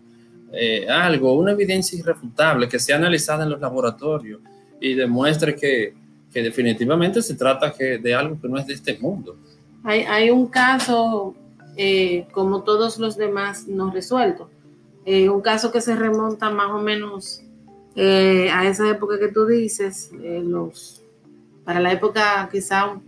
eh, 0.53 0.87
algo, 0.87 1.33
una 1.33 1.53
evidencia 1.53 1.97
irrefutable 1.97 2.69
que 2.69 2.77
sea 2.77 2.97
analizada 2.97 3.43
en 3.45 3.49
los 3.49 3.59
laboratorios 3.59 4.39
y 4.79 4.93
demuestre 4.93 5.55
que, 5.55 5.95
que 6.31 6.43
definitivamente 6.43 7.23
se 7.23 7.33
trata 7.33 7.73
que, 7.73 7.97
de 7.97 8.13
algo 8.13 8.39
que 8.39 8.47
no 8.47 8.59
es 8.59 8.67
de 8.67 8.75
este 8.75 8.99
mundo. 8.99 9.35
Hay, 9.83 10.01
hay 10.01 10.29
un 10.29 10.45
caso, 10.45 11.33
como 12.31 12.61
todos 12.61 12.99
los 12.99 13.17
demás, 13.17 13.67
no 13.67 13.89
resuelto. 13.89 14.51
un 15.07 15.41
caso 15.41 15.71
que 15.71 15.81
se 15.81 15.95
remonta 15.95 16.51
más 16.51 16.69
o 16.69 16.79
menos 16.79 17.41
eh, 17.95 18.50
a 18.51 18.67
esa 18.67 18.89
época 18.89 19.19
que 19.19 19.27
tú 19.27 19.45
dices, 19.45 20.12
eh, 20.21 20.41
los, 20.43 21.01
para 21.65 21.79
la 21.79 21.91
época 21.91 22.48
quizá, 22.51 23.00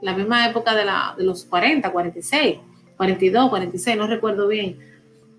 la 0.00 0.16
misma 0.16 0.48
época 0.48 0.74
de, 0.74 0.84
la, 0.84 1.14
de 1.16 1.24
los 1.24 1.44
40, 1.44 1.92
46, 1.92 2.58
42, 2.96 3.50
46, 3.50 3.96
no 3.96 4.06
recuerdo 4.06 4.48
bien. 4.48 4.78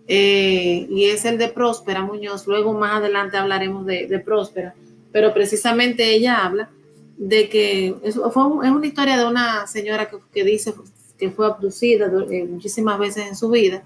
Eh, 0.07 0.87
y 0.89 1.05
es 1.05 1.25
el 1.25 1.37
de 1.37 1.49
Próspera 1.49 2.01
Muñoz. 2.01 2.47
Luego 2.47 2.73
más 2.73 2.97
adelante 2.97 3.37
hablaremos 3.37 3.85
de, 3.85 4.07
de 4.07 4.19
Próspera, 4.19 4.73
pero 5.11 5.33
precisamente 5.33 6.13
ella 6.13 6.45
habla 6.45 6.69
de 7.17 7.49
que 7.49 7.95
es, 8.03 8.15
fue 8.15 8.43
es 8.65 8.71
una 8.71 8.87
historia 8.87 9.17
de 9.17 9.25
una 9.25 9.67
señora 9.67 10.09
que, 10.09 10.17
que 10.33 10.43
dice 10.43 10.73
que 11.17 11.29
fue 11.29 11.45
abducida 11.45 12.11
muchísimas 12.49 12.99
veces 12.99 13.27
en 13.27 13.35
su 13.35 13.49
vida. 13.49 13.83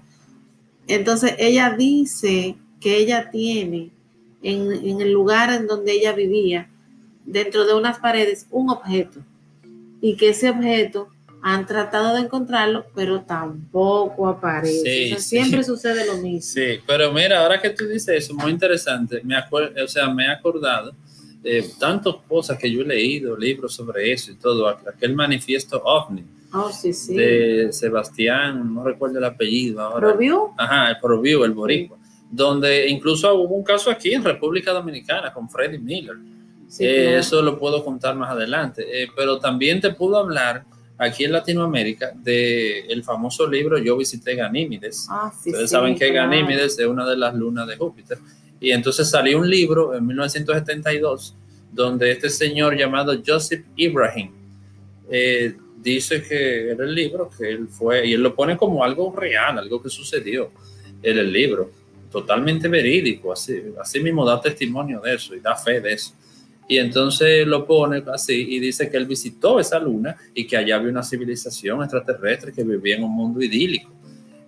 Entonces 0.86 1.34
ella 1.38 1.74
dice 1.76 2.56
que 2.80 2.96
ella 2.96 3.30
tiene 3.30 3.90
en, 4.42 5.00
el 5.00 5.12
lugar 5.12 5.52
en 5.52 5.66
donde 5.66 5.92
ella 5.92 6.12
vivía, 6.12 6.68
dentro 7.24 7.66
de 7.66 7.74
unas 7.74 7.98
paredes, 7.98 8.46
un 8.50 8.70
objeto. 8.70 9.20
Y 10.00 10.16
que 10.16 10.30
ese 10.30 10.50
objeto 10.50 11.08
han 11.42 11.66
tratado 11.66 12.14
de 12.14 12.22
encontrarlo, 12.22 12.86
pero 12.94 13.22
tampoco 13.22 14.28
aparece. 14.28 15.18
siempre 15.18 15.62
sucede 15.62 16.06
lo 16.06 16.16
mismo. 16.16 16.40
Sí, 16.40 16.80
pero 16.86 17.12
mira, 17.12 17.42
ahora 17.42 17.60
que 17.60 17.70
tú 17.70 17.86
dices 17.86 18.24
eso, 18.24 18.34
muy 18.34 18.52
interesante. 18.52 19.20
Me 19.24 19.36
acuerdo, 19.36 19.84
o 19.84 19.88
sea, 19.88 20.08
me 20.08 20.24
he 20.24 20.30
acordado 20.30 20.94
de 21.42 21.64
tantas 21.78 22.14
cosas 22.28 22.58
que 22.58 22.70
yo 22.70 22.82
he 22.82 22.84
leído, 22.84 23.36
libros 23.36 23.74
sobre 23.74 24.12
eso 24.12 24.32
y 24.32 24.34
todo, 24.34 24.68
aquel 24.68 25.14
manifiesto 25.14 25.80
ovni. 25.84 26.24
Oh, 26.52 26.72
sí, 26.72 26.92
sí. 26.92 27.14
De 27.14 27.72
Sebastián, 27.72 28.74
no 28.74 28.82
recuerdo 28.82 29.18
el 29.18 29.24
apellido 29.24 29.82
ahora. 29.82 30.08
¿Proviu? 30.08 30.48
Ajá, 30.56 30.90
el 30.90 30.98
Proviu, 30.98 31.44
el 31.44 31.52
boricua 31.52 31.97
donde 32.30 32.88
incluso 32.88 33.34
hubo 33.34 33.54
un 33.54 33.64
caso 33.64 33.90
aquí 33.90 34.12
en 34.12 34.24
República 34.24 34.72
Dominicana 34.72 35.32
con 35.32 35.48
Freddie 35.48 35.78
Miller. 35.78 36.16
Eh, 36.78 37.16
eso 37.18 37.40
lo 37.40 37.58
puedo 37.58 37.82
contar 37.82 38.14
más 38.14 38.30
adelante, 38.30 38.84
eh, 39.02 39.08
pero 39.16 39.38
también 39.38 39.80
te 39.80 39.94
puedo 39.94 40.18
hablar 40.18 40.64
aquí 40.98 41.24
en 41.24 41.32
Latinoamérica 41.32 42.12
del 42.14 42.90
el 42.90 43.02
famoso 43.02 43.46
libro 43.48 43.78
Yo 43.78 43.96
visité 43.96 44.34
Ganímides. 44.34 45.06
Ah, 45.08 45.32
Ustedes 45.34 45.70
saben 45.70 45.96
que 45.96 46.12
Ganímides 46.12 46.78
es 46.78 46.86
una 46.86 47.08
de 47.08 47.16
las 47.16 47.34
lunas 47.34 47.66
de 47.66 47.76
Júpiter. 47.76 48.18
Y 48.60 48.72
entonces 48.72 49.08
salió 49.08 49.38
un 49.38 49.48
libro 49.48 49.94
en 49.94 50.06
1972 50.06 51.34
donde 51.72 52.10
este 52.10 52.28
señor 52.28 52.76
llamado 52.76 53.14
Joseph 53.24 53.64
Ibrahim 53.76 54.32
eh, 55.10 55.54
dice 55.80 56.22
que 56.22 56.70
era 56.70 56.84
el 56.84 56.94
libro, 56.94 57.30
que 57.36 57.50
él 57.50 57.68
fue, 57.68 58.06
y 58.06 58.14
él 58.14 58.22
lo 58.22 58.34
pone 58.34 58.56
como 58.56 58.82
algo 58.84 59.14
real, 59.14 59.58
algo 59.58 59.82
que 59.82 59.88
sucedió 59.88 60.50
en 61.02 61.18
el 61.18 61.32
libro 61.32 61.70
totalmente 62.10 62.68
verídico, 62.68 63.32
así, 63.32 63.62
así 63.80 64.00
mismo 64.00 64.24
da 64.24 64.40
testimonio 64.40 65.00
de 65.00 65.14
eso 65.14 65.34
y 65.34 65.40
da 65.40 65.56
fe 65.56 65.80
de 65.80 65.92
eso. 65.92 66.14
Y 66.68 66.76
entonces 66.78 67.46
lo 67.46 67.66
pone 67.66 68.02
así 68.12 68.46
y 68.50 68.60
dice 68.60 68.90
que 68.90 68.98
él 68.98 69.06
visitó 69.06 69.58
esa 69.58 69.78
luna 69.78 70.16
y 70.34 70.46
que 70.46 70.56
allá 70.56 70.76
había 70.76 70.90
una 70.90 71.02
civilización 71.02 71.82
extraterrestre 71.82 72.52
que 72.52 72.62
vivía 72.62 72.96
en 72.96 73.04
un 73.04 73.14
mundo 73.14 73.40
idílico. 73.40 73.90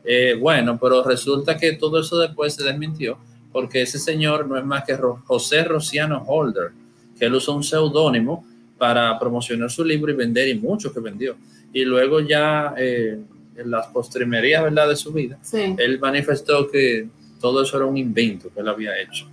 Eh, 0.04 0.36
bueno, 0.38 0.78
pero 0.78 1.02
resulta 1.02 1.56
que 1.56 1.72
todo 1.72 2.00
eso 2.00 2.18
después 2.18 2.54
se 2.54 2.64
desmintió 2.64 3.18
porque 3.52 3.82
ese 3.82 3.98
señor 3.98 4.46
no 4.46 4.56
es 4.56 4.64
más 4.64 4.84
que 4.84 4.96
José 5.24 5.64
Rociano 5.64 6.22
Holder, 6.26 6.70
que 7.18 7.26
él 7.26 7.34
usó 7.34 7.54
un 7.54 7.64
seudónimo 7.64 8.44
para 8.78 9.18
promocionar 9.18 9.70
su 9.70 9.84
libro 9.84 10.12
y 10.12 10.14
vender 10.16 10.48
y 10.48 10.54
mucho 10.54 10.92
que 10.92 11.00
vendió. 11.00 11.36
Y 11.72 11.84
luego 11.84 12.20
ya 12.20 12.74
eh, 12.76 13.18
en 13.56 13.70
las 13.70 13.88
postrimerías 13.88 14.62
¿verdad? 14.62 14.88
de 14.88 14.96
su 14.96 15.12
vida, 15.12 15.38
él 15.52 15.98
manifestó 15.98 16.68
que 16.70 17.08
todo 17.40 17.62
eso 17.62 17.76
era 17.76 17.86
un 17.86 17.96
invento 17.96 18.50
que 18.52 18.60
él 18.60 18.68
había 18.68 19.00
hecho. 19.00 19.26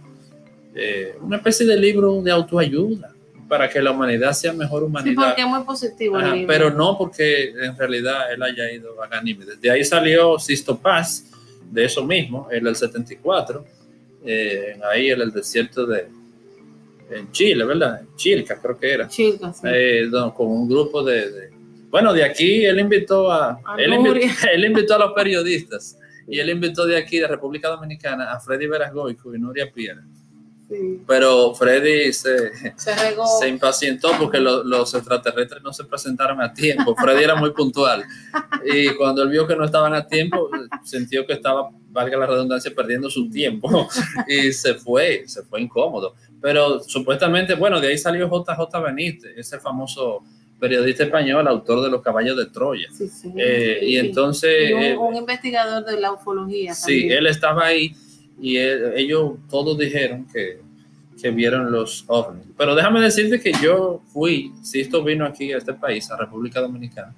Eh, 0.73 1.15
una 1.21 1.37
especie 1.37 1.65
de 1.65 1.77
libro 1.77 2.21
de 2.21 2.31
autoayuda 2.31 3.13
para 3.47 3.69
que 3.69 3.81
la 3.81 3.91
humanidad 3.91 4.33
sea 4.33 4.53
mejor 4.53 4.83
humanidad. 4.83 5.21
Sí, 5.21 5.27
porque 5.27 5.41
es 5.41 5.47
muy 5.47 5.63
positivo 5.63 6.19
el 6.19 6.31
libro. 6.31 6.47
Pero 6.47 6.69
no 6.71 6.97
porque 6.97 7.49
en 7.49 7.75
realidad 7.77 8.31
él 8.31 8.43
haya 8.43 8.71
ido 8.71 9.01
a 9.01 9.07
Ganímedes. 9.07 9.59
De 9.61 9.71
ahí 9.71 9.83
salió 9.83 10.37
Sisto 10.37 10.77
Paz, 10.77 11.25
de 11.71 11.85
eso 11.85 12.03
mismo, 12.05 12.47
en 12.51 12.65
el 12.65 12.75
74, 12.75 13.65
eh, 14.25 14.79
ahí 14.91 15.09
en 15.09 15.21
el 15.21 15.31
desierto 15.31 15.85
de 15.85 16.07
en 17.09 17.31
Chile, 17.31 17.63
¿verdad? 17.63 18.01
Chilca 18.15 18.59
creo 18.61 18.77
que 18.77 18.91
era. 18.91 19.07
Chilca, 19.07 19.53
sí. 19.53 19.61
Eh, 19.65 20.09
con 20.35 20.47
un 20.47 20.67
grupo 20.67 21.03
de, 21.03 21.49
Bueno, 21.89 22.13
de 22.13 22.23
aquí 22.23 22.65
él 22.65 22.79
invitó 22.79 23.31
a... 23.31 23.59
él, 23.77 23.93
él 24.53 24.65
invitó 24.65 24.95
a 24.95 24.99
los 24.99 25.13
periodistas 25.13 25.97
y 26.27 26.39
él 26.39 26.49
invitó 26.49 26.85
de 26.85 26.97
aquí, 26.97 27.19
de 27.19 27.27
República 27.27 27.69
Dominicana, 27.69 28.33
a 28.33 28.39
Freddy 28.39 28.67
Verasgoico 28.67 29.33
y 29.33 29.39
Nuria 29.39 29.71
Piedra. 29.71 30.03
Pero 31.07 31.55
Freddy 31.55 32.11
se, 32.11 32.51
se, 32.75 33.47
impacientó 33.47 34.11
porque 34.19 34.37
los 34.39 34.93
extraterrestres 34.93 35.63
no 35.63 35.71
se 35.71 35.85
presentaron 35.85 36.41
a 36.41 36.53
tiempo. 36.53 36.93
Freddy 36.93 37.23
era 37.23 37.35
muy 37.35 37.51
puntual. 37.51 38.03
Y 38.65 38.89
cuando 38.95 39.23
él 39.23 39.29
vio 39.29 39.47
que 39.47 39.55
no 39.55 39.63
estaban 39.63 39.93
a 39.93 40.05
tiempo, 40.05 40.49
sintió 40.83 41.25
que 41.25 41.33
estaba, 41.33 41.69
valga 41.89 42.17
la 42.17 42.25
redundancia, 42.25 42.73
perdiendo 42.75 43.09
su 43.09 43.29
tiempo. 43.29 43.87
Y 44.27 44.51
se 44.51 44.73
fue, 44.73 45.23
se 45.25 45.43
fue 45.43 45.61
incómodo. 45.61 46.15
Pero 46.41 46.81
supuestamente, 46.81 47.55
bueno, 47.55 47.79
de 47.79 47.87
ahí 47.87 47.97
salió 47.97 48.27
JJ 48.27 48.81
Benítez, 48.83 49.37
ese 49.37 49.59
famoso 49.59 50.23
periodista 50.59 51.03
español, 51.03 51.47
autor 51.47 51.83
de 51.83 51.89
Los 51.89 52.01
Caballos 52.01 52.37
de 52.37 52.47
Troya. 52.47 52.87
Eh, 53.37 53.79
y 53.81 53.97
entonces... 53.97 54.73
un, 54.97 55.15
investigador 55.15 55.85
de 55.85 55.99
la 55.99 56.11
ufología. 56.11 56.73
Sí, 56.73 57.07
él 57.09 57.27
estaba 57.27 57.65
ahí 57.65 57.95
y 58.39 58.57
ellos 58.57 59.33
todos 59.49 59.77
dijeron 59.77 60.27
que, 60.31 60.61
que 61.21 61.31
vieron 61.31 61.71
los 61.71 62.05
ovnis. 62.07 62.45
Pero 62.57 62.75
déjame 62.75 63.01
decirte 63.01 63.39
que 63.39 63.51
yo 63.61 64.01
fui, 64.07 64.53
si 64.61 64.81
esto 64.81 65.03
vino 65.03 65.25
aquí 65.25 65.51
a 65.51 65.57
este 65.57 65.73
país, 65.73 66.09
a 66.11 66.17
República 66.17 66.61
Dominicana, 66.61 67.13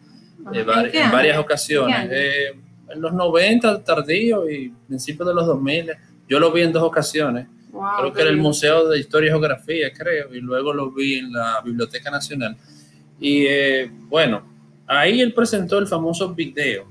eh, 0.54 0.66
en, 0.94 1.12
varias 1.12 1.38
ocasiones, 1.38 2.10
eh, 2.12 2.56
en 2.90 3.02
los 3.02 3.14
90 3.14 3.84
tardío 3.84 4.50
y 4.50 4.74
principios 4.88 5.28
de 5.28 5.34
los 5.34 5.46
2000, 5.46 5.92
yo 6.28 6.40
lo 6.40 6.52
vi 6.52 6.62
en 6.62 6.72
dos 6.72 6.84
ocasiones. 6.84 7.48
creo 8.00 8.14
que 8.14 8.22
era 8.22 8.30
el 8.30 8.38
Museo 8.38 8.88
de 8.88 9.00
Historia 9.00 9.28
y 9.28 9.32
Geografía, 9.32 9.92
creo, 9.94 10.34
y 10.34 10.40
luego 10.40 10.74
lo 10.74 10.92
vi 10.92 11.16
en 11.16 11.34
la 11.34 11.62
Biblioteca 11.64 12.10
Nacional. 12.10 12.58
Y 13.20 13.46
eh, 13.46 13.92
bueno, 14.08 14.44
ahí 14.88 15.22
él 15.22 15.34
presentó 15.34 15.78
el 15.78 15.88
famoso 15.88 16.34
video 16.34 16.86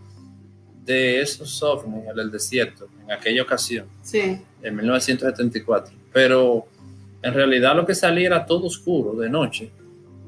de 0.84 1.20
esos 1.20 1.62
ovnis 1.62 2.06
en 2.10 2.18
el 2.18 2.30
desierto, 2.30 2.88
en 3.02 3.12
aquella 3.12 3.42
ocasión, 3.42 3.86
sí. 4.02 4.38
en 4.62 4.76
1974. 4.76 5.94
Pero 6.12 6.66
en 7.22 7.34
realidad 7.34 7.76
lo 7.76 7.84
que 7.84 7.94
salía 7.94 8.26
era 8.26 8.46
todo 8.46 8.66
oscuro 8.66 9.14
de 9.14 9.28
noche 9.28 9.70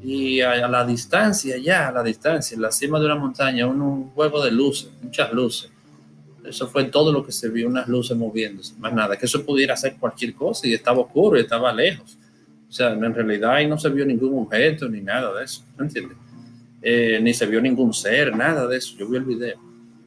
y 0.02 0.40
a, 0.40 0.66
la 0.68 0.84
distancia, 0.84 1.56
ya 1.58 1.88
a 1.88 1.92
la 1.92 2.02
distancia, 2.02 2.54
en 2.54 2.62
la 2.62 2.72
cima 2.72 2.98
de 2.98 3.06
una 3.06 3.16
montaña, 3.16 3.66
un, 3.66 4.10
juego 4.10 4.42
de 4.42 4.50
luces, 4.50 4.90
muchas 5.02 5.32
luces. 5.32 5.70
Eso 6.44 6.66
fue 6.68 6.84
todo 6.84 7.12
lo 7.12 7.24
que 7.24 7.32
se 7.32 7.48
vio, 7.50 7.68
unas 7.68 7.86
luces 7.86 8.16
moviéndose, 8.16 8.74
más 8.78 8.92
nada, 8.92 9.16
que 9.16 9.26
eso 9.26 9.44
pudiera 9.44 9.76
ser 9.76 9.96
cualquier 9.96 10.34
cosa 10.34 10.66
y 10.66 10.72
estaba 10.72 11.00
oscuro 11.00 11.36
y 11.36 11.42
estaba 11.42 11.72
lejos. 11.72 12.16
O 12.70 12.72
sea, 12.72 12.92
en 12.92 13.14
realidad 13.14 13.50
ahí 13.50 13.66
no 13.66 13.76
se 13.76 13.88
vio 13.88 14.06
ningún 14.06 14.44
objeto 14.44 14.88
ni 14.88 15.00
nada 15.00 15.36
de 15.36 15.44
eso, 15.44 15.64
¿no 15.76 15.84
entiendes? 15.84 16.16
Eh, 16.80 17.18
ni 17.20 17.34
se 17.34 17.44
vio 17.44 17.60
ningún 17.60 17.92
ser, 17.92 18.34
nada 18.34 18.66
de 18.66 18.78
eso. 18.78 18.96
Yo 18.96 19.08
vi 19.08 19.16
el 19.16 19.24
video. 19.24 19.58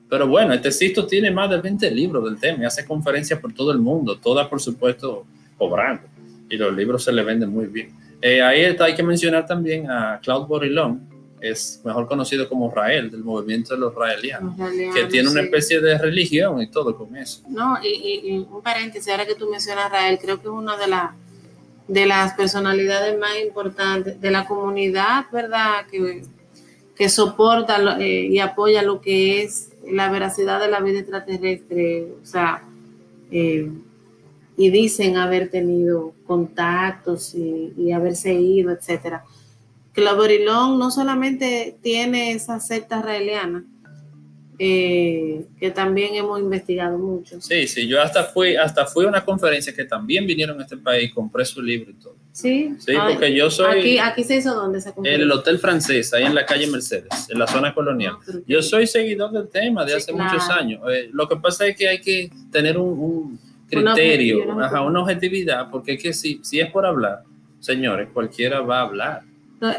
Pero 0.09 0.27
bueno, 0.27 0.53
este 0.53 0.71
Sisto 0.71 1.05
tiene 1.05 1.29
más 1.29 1.49
de 1.49 1.59
20 1.59 1.91
libros 1.91 2.23
del 2.23 2.39
tema 2.39 2.63
y 2.63 2.65
hace 2.65 2.85
conferencias 2.85 3.39
por 3.39 3.53
todo 3.53 3.71
el 3.71 3.79
mundo, 3.79 4.17
todas 4.17 4.47
por 4.47 4.61
supuesto 4.61 5.25
cobrando 5.57 6.07
y 6.49 6.57
los 6.57 6.73
libros 6.73 7.03
se 7.03 7.11
le 7.11 7.23
venden 7.23 7.49
muy 7.49 7.65
bien. 7.65 7.91
Eh, 8.21 8.41
ahí 8.41 8.61
está, 8.61 8.85
hay 8.85 8.95
que 8.95 9.03
mencionar 9.03 9.45
también 9.45 9.89
a 9.89 10.19
Claude 10.21 10.47
Borilón, 10.47 11.01
es 11.41 11.81
mejor 11.83 12.07
conocido 12.07 12.47
como 12.47 12.71
Rael, 12.71 13.11
del 13.11 13.23
movimiento 13.23 13.73
de 13.73 13.81
los 13.81 13.93
raelianos, 13.93 14.55
que 14.93 15.05
tiene 15.05 15.29
una 15.29 15.41
especie 15.41 15.81
de 15.81 15.97
religión 15.97 16.61
y 16.61 16.67
todo 16.67 16.95
con 16.95 17.17
eso. 17.17 17.43
No, 17.49 17.77
y, 17.83 18.45
un 18.49 18.61
paréntesis, 18.61 19.11
ahora 19.11 19.25
que 19.25 19.35
tú 19.35 19.49
mencionas 19.49 19.91
Rael, 19.91 20.17
creo 20.21 20.37
que 20.37 20.47
es 20.47 20.53
una 20.53 20.77
de, 20.77 20.87
las 20.87 21.11
de 21.87 22.05
las 22.05 22.33
personalidades 22.33 23.17
más 23.19 23.31
importantes 23.43 24.19
de 24.19 24.31
la 24.31 24.45
comunidad, 24.45 25.25
¿verdad? 25.31 25.85
Que, 25.91 26.23
que 26.95 27.09
soporta 27.09 27.97
eh, 27.99 28.27
y 28.29 28.39
apoya 28.39 28.83
lo 28.83 29.01
que 29.01 29.43
es 29.43 29.69
la 29.89 30.09
veracidad 30.09 30.59
de 30.59 30.69
la 30.69 30.79
vida 30.79 30.99
extraterrestre, 30.99 32.07
o 32.21 32.25
sea, 32.25 32.63
eh, 33.31 33.69
y 34.55 34.69
dicen 34.69 35.17
haber 35.17 35.49
tenido 35.49 36.13
contactos 36.25 37.33
y, 37.35 37.91
haberse 37.91 38.33
ido, 38.33 38.71
etcétera. 38.71 39.23
Claverilón 39.93 40.79
no 40.79 40.91
solamente 40.91 41.75
tiene 41.81 42.31
esa 42.31 42.59
secta 42.59 42.99
israeliana, 42.99 43.65
eh, 44.59 45.45
que 45.59 45.71
también 45.71 46.15
hemos 46.15 46.39
investigado 46.39 46.97
mucho. 46.97 47.41
Sí, 47.41 47.67
sí, 47.67 47.87
yo 47.87 48.01
hasta 48.01 48.23
fui, 48.25 48.55
hasta 48.55 48.85
fui 48.85 49.05
a 49.05 49.07
una 49.09 49.25
conferencia 49.25 49.73
que 49.73 49.85
también 49.85 50.27
vinieron 50.27 50.59
a 50.59 50.63
este 50.63 50.77
país, 50.77 51.13
compré 51.13 51.45
su 51.45 51.61
libro 51.61 51.91
y 51.91 51.95
todo. 51.95 52.15
Sí, 52.31 52.73
sí 52.79 52.93
porque 53.07 53.33
yo 53.35 53.49
soy... 53.49 53.79
Aquí, 53.79 53.97
aquí 53.99 54.23
se 54.23 54.37
hizo 54.37 54.53
donde 54.55 54.81
se 54.81 54.93
En 54.97 55.21
el 55.21 55.31
Hotel 55.31 55.59
Francés, 55.59 56.13
ahí 56.13 56.23
en 56.23 56.35
la 56.35 56.45
calle 56.45 56.67
Mercedes, 56.67 57.29
en 57.29 57.39
la 57.39 57.47
zona 57.47 57.73
colonial. 57.73 58.15
Ah, 58.27 58.31
yo 58.47 58.61
soy 58.61 58.87
seguidor 58.87 59.31
del 59.31 59.49
tema 59.49 59.85
de 59.85 59.95
hace 59.95 60.11
muchos 60.13 60.49
años. 60.49 60.81
Eh, 60.91 61.09
lo 61.11 61.27
que 61.27 61.35
pasa 61.35 61.67
es 61.67 61.75
que 61.75 61.87
hay 61.87 62.01
que 62.01 62.31
tener 62.51 62.77
un 62.77 63.39
criterio, 63.69 64.51
una, 64.51 64.81
una 64.81 65.01
objetividad, 65.01 65.69
porque 65.69 65.93
es 65.93 66.03
que 66.03 66.13
si, 66.13 66.39
si 66.43 66.59
es 66.59 66.71
por 66.71 66.85
hablar, 66.85 67.23
señores, 67.59 68.09
cualquiera 68.13 68.61
va 68.61 68.79
a 68.79 68.81
hablar. 68.83 69.21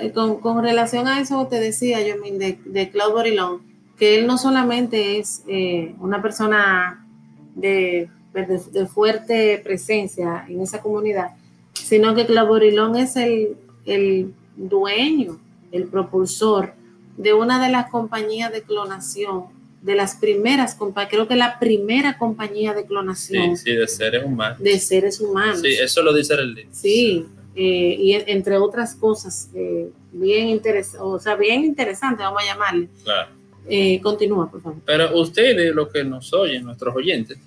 Eh, 0.00 0.12
con, 0.12 0.40
con 0.40 0.62
relación 0.62 1.06
a 1.06 1.20
eso 1.20 1.46
te 1.46 1.60
decía 1.60 2.00
yo 2.00 2.14
de, 2.22 2.58
de 2.64 2.90
Claude 2.90 3.12
Borilón, 3.12 3.62
que 3.98 4.18
él 4.18 4.26
no 4.26 4.38
solamente 4.38 5.18
es 5.18 5.42
eh, 5.46 5.94
una 6.00 6.20
persona 6.20 7.06
de, 7.54 8.08
de, 8.32 8.86
fuerte 8.86 9.60
presencia 9.62 10.44
en 10.48 10.60
esa 10.60 10.80
comunidad, 10.82 11.30
sino 11.72 12.14
que 12.14 12.26
Claude 12.26 12.48
Borilón 12.48 12.96
es 12.96 13.16
el, 13.16 13.56
el 13.84 14.34
dueño, 14.56 15.40
el 15.70 15.84
propulsor 15.84 16.74
de 17.16 17.32
una 17.32 17.64
de 17.64 17.70
las 17.70 17.90
compañías 17.90 18.52
de 18.52 18.62
clonación 18.62 19.54
de 19.84 19.94
las 19.94 20.16
primeras, 20.16 20.78
creo 21.10 21.28
que 21.28 21.36
la 21.36 21.58
primera 21.58 22.16
compañía 22.16 22.72
de 22.72 22.86
clonación. 22.86 23.54
Sí, 23.54 23.64
sí, 23.66 23.76
de 23.76 23.86
seres 23.86 24.24
humanos. 24.24 24.58
De 24.58 24.78
seres 24.78 25.20
humanos. 25.20 25.60
Sí, 25.60 25.74
eso 25.74 26.02
lo 26.02 26.14
dice 26.14 26.32
el 26.34 26.54
libro. 26.54 26.70
Sí, 26.72 27.26
eh, 27.54 27.96
y 27.98 28.14
entre 28.14 28.56
otras 28.56 28.94
cosas, 28.94 29.50
eh, 29.54 29.90
bien 30.10 30.48
interesante, 30.48 31.04
o 31.06 31.20
sea, 31.20 31.36
bien 31.36 31.64
interesante, 31.64 32.22
vamos 32.22 32.42
a 32.42 32.46
llamarle. 32.46 32.88
Claro. 33.04 33.28
Eh, 33.68 34.00
continúa, 34.00 34.50
por 34.50 34.60
favor. 34.62 34.78
Pero 34.84 35.18
ustedes, 35.18 35.74
los 35.74 35.88
que 35.88 36.04
nos 36.04 36.32
oyen, 36.32 36.64
nuestros 36.64 36.94
oyentes, 36.94 37.38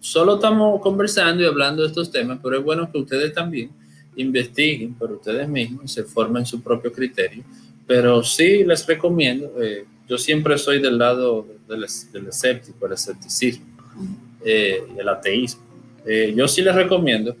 solo 0.00 0.36
estamos 0.36 0.80
conversando 0.80 1.42
y 1.42 1.46
hablando 1.46 1.82
de 1.82 1.88
estos 1.88 2.10
temas, 2.10 2.38
pero 2.42 2.58
es 2.58 2.64
bueno 2.64 2.90
que 2.90 2.98
ustedes 2.98 3.32
también 3.32 3.70
investiguen 4.16 4.94
por 4.94 5.10
ustedes 5.10 5.48
mismos 5.48 5.84
y 5.84 5.88
se 5.88 6.04
formen 6.04 6.46
su 6.46 6.62
propio 6.62 6.92
criterio. 6.92 7.42
Pero 7.86 8.22
sí 8.22 8.64
les 8.64 8.86
recomiendo 8.86 9.52
yo 10.08 10.18
siempre 10.18 10.58
soy 10.58 10.80
del 10.80 10.98
lado 10.98 11.46
del, 11.66 11.84
escéptico, 11.84 12.86
el 12.86 12.92
escepticismo, 12.92 13.64
eh, 14.44 14.82
el 14.98 15.08
ateísmo. 15.08 15.62
Eh, 16.06 16.34
yo 16.36 16.46
sí 16.46 16.60
les 16.60 16.74
recomiendo 16.74 17.34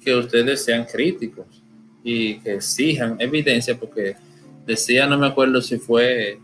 que 0.00 0.14
ustedes 0.14 0.64
sean 0.64 0.84
críticos 0.84 1.46
y 2.04 2.38
que 2.38 2.54
exijan 2.54 3.16
evidencia, 3.18 3.78
porque 3.78 4.14
decía, 4.64 5.06
no 5.06 5.18
me 5.18 5.26
acuerdo 5.26 5.60
si 5.60 5.78
fue 5.78 6.38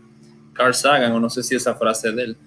Carl 0.53 0.73
Sagan 0.73 1.11
o 1.13 1.19
no 1.19 1.29
sé 1.29 1.43
si 1.43 1.55
esa 1.55 1.75
frase 1.75 2.11
de 2.11 2.23
él, 2.23 2.37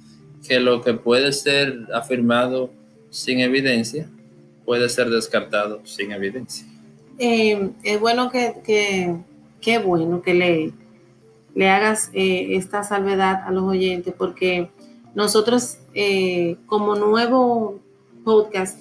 que 0.47 0.61
lo 0.61 0.83
que 0.83 0.95
puede 0.95 1.33
ser 1.33 1.87
afirmado 1.95 2.71
sin 3.11 3.40
evidencia 3.40 4.09
puede 4.64 4.88
ser 4.88 5.11
descartado 5.11 5.81
sin 5.85 6.12
evidencia. 6.12 6.67
Eh, 7.19 7.71
es 7.83 8.01
bueno 8.01 8.31
que, 8.31 8.55
que, 8.64 9.17
qué 9.61 9.79
bueno 9.79 10.21
que 10.23 10.35
le 10.35 10.73
le 11.55 11.71
hagas 11.71 12.11
eh, 12.12 12.57
esta 12.57 12.83
salvedad 12.83 13.43
a 13.47 13.53
los 13.53 13.64
oyentes, 13.64 14.12
porque 14.17 14.71
nosotros 15.14 15.79
eh, 15.95 16.57
como 16.67 16.97
nuevo 16.97 17.81
podcast 18.25 18.79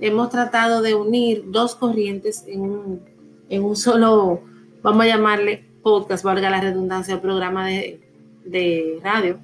hemos 0.00 0.30
tratado 0.30 0.82
de 0.82 0.94
unir 0.94 1.44
dos 1.46 1.74
corrientes 1.74 2.44
en 2.46 2.60
un, 2.62 3.00
en 3.48 3.62
un 3.62 3.76
solo, 3.76 4.40
vamos 4.82 5.04
a 5.04 5.08
llamarle 5.08 5.64
podcast, 5.82 6.24
valga 6.24 6.48
la 6.48 6.60
redundancia, 6.60 7.20
programa 7.20 7.66
de, 7.66 8.00
de 8.44 9.00
radio. 9.02 9.38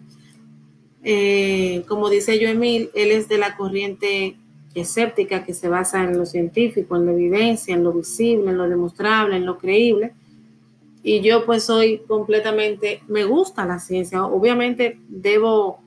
Eh, 1.03 1.85
como 1.89 2.11
dice 2.11 2.39
yo 2.39 2.49
Emil, 2.49 2.91
él 2.95 3.11
es 3.11 3.29
de 3.29 3.39
la 3.39 3.57
corriente 3.57 4.37
escéptica 4.75 5.45
que 5.45 5.55
se 5.55 5.69
basa 5.69 6.05
en 6.05 6.17
lo 6.17 6.27
científico, 6.27 6.97
en 6.97 7.07
la 7.07 7.13
evidencia, 7.13 7.75
en 7.75 7.85
lo 7.85 7.93
visible, 7.93 8.51
en 8.51 8.59
lo 8.59 8.69
demostrable, 8.69 9.37
en 9.37 9.47
lo 9.47 9.59
creíble. 9.59 10.13
Y 11.03 11.21
yo 11.23 11.47
pues 11.47 11.65
soy 11.65 12.03
completamente, 12.07 13.03
me 13.09 13.25
gusta 13.25 13.65
la 13.65 13.79
ciencia, 13.79 14.25
obviamente 14.25 14.99
debo 15.09 15.81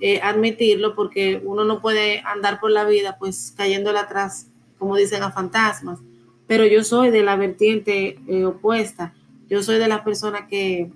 eh, 0.00 0.20
admitirlo 0.20 0.94
porque 0.94 1.40
uno 1.44 1.64
no 1.64 1.80
puede 1.80 2.20
andar 2.24 2.58
por 2.60 2.70
la 2.70 2.84
vida 2.84 3.16
pues 3.18 3.54
cayéndole 3.56 4.00
atrás, 4.00 4.48
como 4.78 4.96
dicen 4.96 5.22
a 5.22 5.30
fantasmas, 5.30 6.00
pero 6.48 6.66
yo 6.66 6.82
soy 6.82 7.10
de 7.10 7.22
la 7.22 7.36
vertiente 7.36 8.18
eh, 8.26 8.44
opuesta, 8.44 9.14
yo 9.48 9.62
soy 9.62 9.78
de 9.78 9.88
las 9.88 10.00
personas 10.00 10.42
que, 10.48 10.90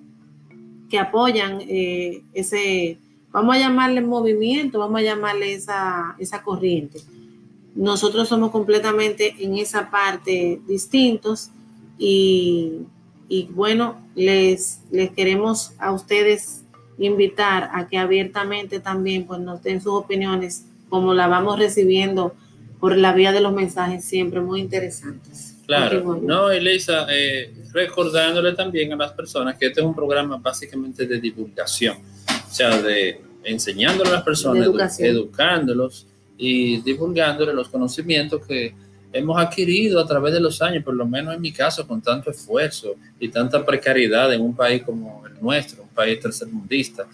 que 0.93 0.99
apoyan 0.99 1.59
eh, 1.63 2.23
ese, 2.35 2.99
vamos 3.33 3.57
a 3.57 3.59
llamarle 3.59 4.03
movimiento, 4.03 4.79
vamos 4.79 5.01
a 5.01 5.03
llamarle 5.03 5.55
esa, 5.55 6.15
esa 6.19 6.43
corriente. 6.43 7.01
Nosotros 7.75 8.29
somos 8.29 8.53
completamente 8.53 9.35
en 9.41 9.57
esa 9.57 9.91
parte 9.91 10.61
distintos 10.69 11.51
y 11.99 12.83
y 13.33 13.45
bueno, 13.45 13.99
les, 14.15 14.83
les 14.91 15.11
queremos 15.11 15.73
a 15.79 15.91
ustedes 15.93 16.65
invitar 16.99 17.71
a 17.73 17.89
que 17.89 17.97
abiertamente 17.97 18.79
también 18.79 19.25
pues, 19.25 19.41
nos 19.41 19.63
den 19.63 19.81
sus 19.81 19.95
opiniones, 19.95 20.67
como 20.91 21.15
la 21.15 21.29
vamos 21.29 21.59
recibiendo 21.59 22.35
por 22.79 22.95
la 22.95 23.15
vía 23.15 23.33
de 23.33 23.41
los 23.41 23.55
mensajes 23.55 24.05
siempre 24.05 24.43
muy 24.43 24.61
interesantes. 24.61 25.57
Claro, 25.65 26.21
no, 26.23 26.51
Elisa, 26.51 27.07
eh, 27.09 27.55
recordándole 27.73 28.53
también 28.53 28.93
a 28.93 28.97
las 28.97 29.13
personas 29.13 29.57
que 29.57 29.67
este 29.67 29.81
es 29.81 29.87
un 29.87 29.95
programa 29.95 30.37
básicamente 30.37 31.07
de 31.07 31.21
divulgación, 31.21 31.97
o 31.97 32.55
sea, 32.55 32.81
de 32.81 33.21
enseñándole 33.45 34.11
a 34.11 34.15
las 34.15 34.23
personas, 34.23 35.01
educándolos 35.01 36.07
y 36.37 36.81
divulgándole 36.83 37.53
los 37.53 37.69
conocimientos 37.69 38.47
que 38.47 38.75
hemos 39.13 39.39
adquirido 39.39 40.01
a 40.01 40.07
través 40.07 40.33
de 40.33 40.41
los 40.41 40.61
años, 40.63 40.85
por 40.85 40.95
lo 40.95 41.07
menos 41.07 41.35
en 41.35 41.41
mi 41.41 41.53
caso, 41.53 41.87
con 41.87 42.01
tanto 42.01 42.31
esfuerzo 42.31 42.95
y 43.21 43.29
tanta 43.29 43.65
precariedad 43.65 44.33
en 44.33 44.41
un 44.41 44.55
país 44.55 44.83
como 44.83 45.25
el 45.27 45.41
nuestro, 45.41 45.83
un 45.83 45.89
país 45.91 46.19
tercermundista, 46.21 47.07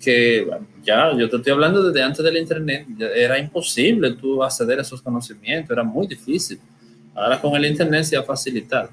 que 0.00 0.46
ya 0.84 1.12
yo 1.16 1.28
te 1.28 1.36
estoy 1.36 1.52
hablando 1.52 1.82
desde 1.82 2.02
antes 2.02 2.24
del 2.24 2.36
Internet, 2.36 2.86
era 3.16 3.38
imposible 3.38 4.12
tú 4.12 4.42
acceder 4.42 4.78
a 4.78 4.82
esos 4.82 5.02
conocimientos, 5.02 5.70
era 5.70 5.82
muy 5.82 6.06
difícil. 6.06 6.60
Ahora 7.14 7.40
con 7.40 7.56
el 7.56 7.64
Internet 7.64 8.04
se 8.04 8.16
ha 8.16 8.22
facilitado. 8.22 8.90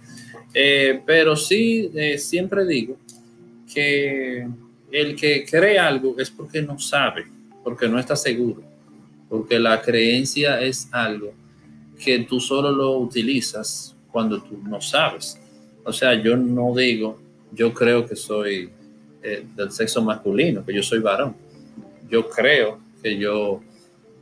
Eh, 0.58 1.02
pero 1.06 1.36
sí, 1.36 1.92
eh, 1.94 2.18
siempre 2.18 2.66
digo 2.66 2.96
que 3.74 4.48
el 4.90 5.14
que 5.18 5.44
cree 5.44 5.78
algo 5.78 6.16
es 6.18 6.30
porque 6.30 6.62
no 6.62 6.80
sabe, 6.80 7.26
porque 7.62 7.90
no 7.90 8.00
está 8.00 8.16
seguro, 8.16 8.64
porque 9.28 9.60
la 9.60 9.82
creencia 9.82 10.62
es 10.62 10.88
algo 10.94 11.34
que 12.02 12.20
tú 12.20 12.40
solo 12.40 12.72
lo 12.72 12.98
utilizas 13.00 13.98
cuando 14.10 14.42
tú 14.42 14.58
no 14.64 14.80
sabes. 14.80 15.38
O 15.84 15.92
sea, 15.92 16.14
yo 16.14 16.38
no 16.38 16.74
digo, 16.74 17.20
yo 17.52 17.74
creo 17.74 18.06
que 18.06 18.16
soy 18.16 18.70
eh, 19.22 19.46
del 19.58 19.72
sexo 19.72 20.02
masculino, 20.02 20.66
que 20.66 20.74
yo 20.74 20.82
soy 20.82 21.00
varón. 21.00 21.36
Yo 22.10 22.30
creo 22.30 22.80
que 23.04 23.18
yo 23.18 23.62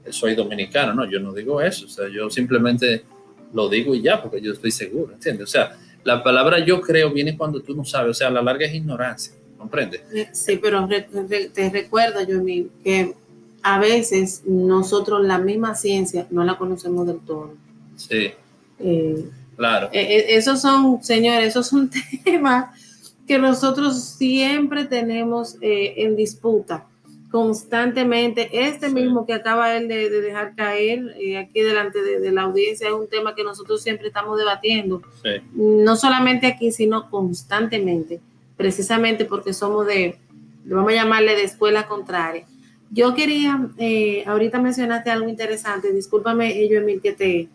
soy 0.10 0.34
dominicano, 0.34 0.96
no, 0.96 1.06
yo 1.06 1.20
no 1.20 1.32
digo 1.32 1.62
eso. 1.62 1.86
O 1.86 1.90
sea, 1.90 2.10
yo 2.10 2.28
simplemente 2.32 3.04
lo 3.54 3.70
digo 3.70 3.94
y 3.94 4.02
ya, 4.02 4.20
porque 4.20 4.42
yo 4.42 4.54
estoy 4.54 4.72
seguro, 4.72 5.14
¿entiendes? 5.14 5.44
O 5.44 5.52
sea, 5.52 5.78
la 6.04 6.24
palabra 6.24 6.64
yo 6.64 6.82
creo 6.82 7.12
viene 7.12 7.38
cuando 7.38 7.62
tú 7.62 7.76
no 7.76 7.86
sabes, 7.86 8.12
o 8.12 8.14
sea, 8.14 8.28
a 8.28 8.32
la 8.32 8.42
larga 8.42 8.66
es 8.66 8.74
ignorancia, 8.74 9.34
¿comprende? 9.58 10.04
Eh, 10.14 10.30
sí, 10.32 10.60
pero 10.62 10.88
te 10.88 11.70
recuerdo, 11.70 12.22
yo 12.22 12.44
que 12.84 13.14
a 13.62 13.80
veces 13.80 14.44
nosotros 14.46 15.26
la 15.26 15.38
misma 15.38 15.76
ciencia 15.76 16.28
no 16.30 16.44
la 16.44 16.58
conocemos 16.58 17.08
del 17.08 17.20
todo. 17.20 17.54
Sí. 17.96 18.32
Eh, 18.80 19.26
claro. 19.56 19.90
Eh, 19.94 20.26
esos 20.36 20.62
son, 20.62 21.02
señores, 21.04 21.48
esos 21.48 21.68
son 21.68 21.90
temas 22.24 22.78
que 23.26 23.38
nosotros 23.38 24.04
siempre 24.04 24.84
tenemos 24.86 25.56
en 25.62 26.16
disputa 26.18 26.86
constantemente. 27.34 28.48
Este 28.68 28.90
mismo 28.90 29.26
que 29.26 29.34
acaba 29.34 29.76
él 29.76 29.88
de, 29.88 30.08
dejar 30.08 30.54
caer 30.54 31.16
eh, 31.20 31.40
aquí 31.40 31.62
delante 31.62 32.00
de, 32.04 32.32
la 32.32 32.44
audiencia 32.44 32.88
es 32.88 32.94
un 32.94 33.10
tema 33.10 33.34
que 33.34 33.44
nosotros 33.44 33.82
siempre 33.82 34.06
estamos 34.06 34.38
debatiendo, 34.38 35.02
no 35.56 35.96
solamente 35.96 36.46
aquí, 36.46 36.72
sino 36.72 37.10
constantemente, 37.10 38.22
precisamente 38.56 39.26
porque 39.26 39.52
somos 39.52 39.88
de, 39.88 40.20
vamos 40.64 40.92
a 40.92 40.96
llamarle 40.96 41.36
de 41.36 41.42
escuela 41.42 41.88
contraria. 41.88 42.46
Yo 42.92 43.16
quería, 43.16 43.68
eh, 43.80 44.24
ahorita 44.28 44.62
mencionaste 44.62 45.10
algo 45.10 45.28
interesante, 45.28 45.92
discúlpame, 45.92 46.60
ello 46.60 46.82
Emil, 46.82 47.02
que 47.02 47.14
te, 47.14 47.50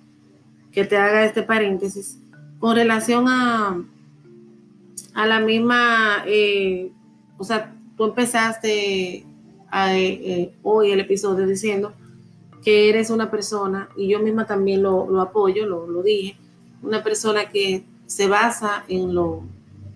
que 0.72 0.84
te 0.86 0.96
haga 0.96 1.24
este 1.24 1.44
paréntesis, 1.44 2.18
con 2.58 2.74
relación 2.74 3.28
a, 3.28 3.80
a 5.14 5.26
la 5.28 5.38
misma, 5.38 6.24
eh, 6.26 6.90
o 7.36 7.44
sea, 7.44 7.72
tú 7.96 8.06
empezaste 8.06 9.27
eh, 9.72 10.52
hoy 10.62 10.90
el 10.90 11.00
episodio 11.00 11.46
diciendo 11.46 11.92
que 12.62 12.88
eres 12.88 13.10
una 13.10 13.30
persona, 13.30 13.88
y 13.96 14.08
yo 14.08 14.20
misma 14.20 14.46
también 14.46 14.82
lo, 14.82 15.20
apoyo, 15.20 15.66
lo, 15.66 16.02
dije, 16.02 16.36
una 16.82 17.02
persona 17.02 17.48
que 17.48 17.84
se 18.06 18.26
basa 18.26 18.84
en 18.88 19.14
lo, 19.14 19.42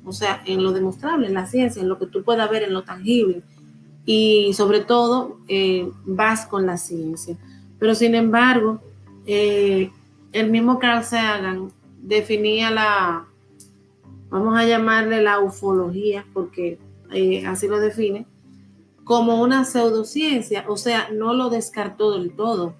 o 0.04 0.12
sea, 0.12 0.42
en 0.46 0.62
lo 0.62 0.72
demostrable, 0.72 1.26
en 1.26 1.34
la 1.34 1.46
ciencia, 1.46 1.82
en 1.82 1.88
lo 1.88 1.98
que 1.98 2.06
tú 2.06 2.22
puedas 2.22 2.48
ver, 2.50 2.62
en 2.62 2.72
lo 2.72 2.82
tangible, 2.82 3.42
y 4.04 4.52
sobre 4.54 4.80
todo 4.80 5.38
eh, 5.48 5.88
vas 6.04 6.46
con 6.46 6.66
la 6.66 6.76
ciencia. 6.76 7.36
Pero 7.78 7.94
sin 7.94 8.14
embargo, 8.14 8.80
eh, 9.26 9.90
el 10.32 10.50
mismo 10.50 10.78
Carl 10.78 11.04
Sagan 11.04 11.72
definía 12.00 12.70
la, 12.70 13.26
vamos 14.30 14.56
a 14.56 14.64
llamarle 14.64 15.22
la 15.22 15.40
ufología, 15.40 16.24
porque 16.32 16.78
así 17.46 17.68
lo 17.68 17.78
define, 17.78 18.26
como 19.12 19.42
una 19.42 19.66
pseudociencia, 19.66 20.64
o 20.68 20.78
sea, 20.78 21.10
no 21.12 21.34
lo 21.34 21.50
descartó 21.50 22.18
del 22.18 22.34
todo. 22.34 22.76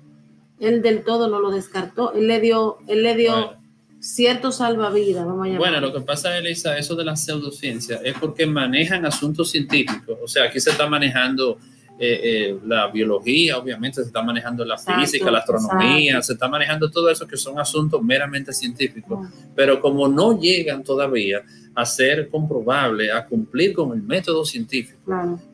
Él 0.59 0.81
del 0.81 1.05
todo 1.05 1.29
no 1.29 1.41
lo 1.41 1.51
descartó, 1.51 2.15
él 2.15 2.27
le 2.27 2.41
dio, 2.41 2.79
él 2.87 3.03
le 3.03 3.15
dio 3.17 3.59
cierto 4.01 4.51
salvavidas, 4.51 5.27
vamos 5.27 5.47
a 5.47 5.59
Bueno, 5.59 5.79
lo 5.79 5.93
que 5.93 6.01
pasa, 6.01 6.35
Elisa, 6.39 6.79
eso 6.79 6.97
de 6.97 7.05
la 7.05 7.17
pseudociencia 7.17 8.01
es 8.03 8.15
porque 8.19 8.47
manejan 8.47 9.05
asuntos 9.05 9.51
científicos, 9.51 10.17
o 10.23 10.27
sea, 10.27 10.45
aquí 10.45 10.59
se 10.59 10.71
está 10.71 10.89
manejando 10.89 11.59
eh, 11.99 12.21
eh, 12.25 12.59
la 12.65 12.87
biología, 12.87 13.59
obviamente 13.59 14.01
se 14.01 14.07
está 14.07 14.23
manejando 14.23 14.65
la 14.65 14.79
física, 14.79 15.31
la 15.31 15.41
astronomía, 15.41 16.23
se 16.23 16.33
está 16.33 16.49
manejando 16.49 16.91
todo 16.91 17.11
eso 17.11 17.27
que 17.27 17.37
son 17.37 17.59
asuntos 17.59 18.01
meramente 18.03 18.55
científicos, 18.55 19.29
pero 19.55 19.83
como 19.83 20.09
no 20.09 20.41
llegan 20.41 20.83
todavía 20.83 21.43
a 21.75 21.87
ser 21.87 22.29
comprobable, 22.29 23.11
a 23.11 23.27
cumplir 23.27 23.73
con 23.73 23.93
el 23.93 24.03
método 24.03 24.45
científico. 24.45 24.99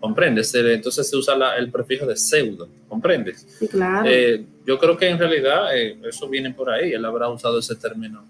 ¿Comprendes? 0.01 0.53
Entonces 0.55 1.09
se 1.09 1.17
usa 1.17 1.35
el 1.57 1.71
prefijo 1.71 2.07
de 2.07 2.17
pseudo, 2.17 2.69
¿comprendes? 2.89 3.47
Sí, 3.59 3.69
claro. 3.69 4.09
Eh, 4.09 4.45
yo 4.67 4.79
creo 4.79 4.97
que 4.97 5.09
en 5.09 5.19
realidad 5.19 5.77
eh, 5.77 5.99
eso 6.07 6.29
viene 6.29 6.53
por 6.53 6.71
ahí, 6.71 6.93
él 6.93 7.05
habrá 7.05 7.29
usado 7.29 7.59
ese 7.59 7.77
término 7.77 8.25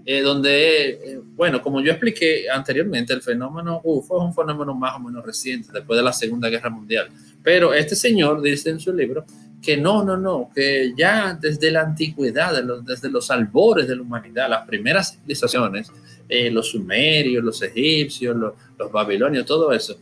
eh, 0.07 0.23
donde, 0.23 0.89
eh, 0.89 1.21
bueno, 1.37 1.61
como 1.61 1.83
yo 1.83 1.91
expliqué 1.91 2.49
anteriormente, 2.49 3.13
el 3.13 3.21
fenómeno 3.21 3.83
UFO 3.85 4.17
es 4.17 4.25
un 4.25 4.35
fenómeno 4.35 4.75
más 4.75 4.97
o 4.97 5.01
menos 5.01 5.25
reciente, 5.25 5.69
después 5.73 5.99
de 5.99 6.03
la 6.03 6.13
Segunda 6.13 6.49
Guerra 6.49 6.71
Mundial. 6.71 7.09
Pero 7.43 7.75
este 7.75 7.95
señor 7.95 8.41
dice 8.41 8.71
en 8.71 8.81
su 8.81 8.95
libro 8.95 9.27
que 9.61 9.77
no, 9.77 10.03
no, 10.03 10.17
no, 10.17 10.51
que 10.55 10.95
ya 10.97 11.37
desde 11.39 11.71
la 11.71 11.83
antigüedad, 11.83 12.63
desde 12.83 13.11
los 13.11 13.31
albores 13.31 13.87
de 13.87 13.97
la 13.97 14.03
humanidad, 14.03 14.49
las 14.49 14.67
primeras 14.67 15.13
civilizaciones, 15.13 15.91
eh, 16.29 16.51
los 16.51 16.71
sumerios, 16.71 17.45
los 17.45 17.61
egipcios, 17.61 18.35
los, 18.37 18.55
babilonios, 18.91 19.45
todo 19.45 19.71
eso, 19.73 19.99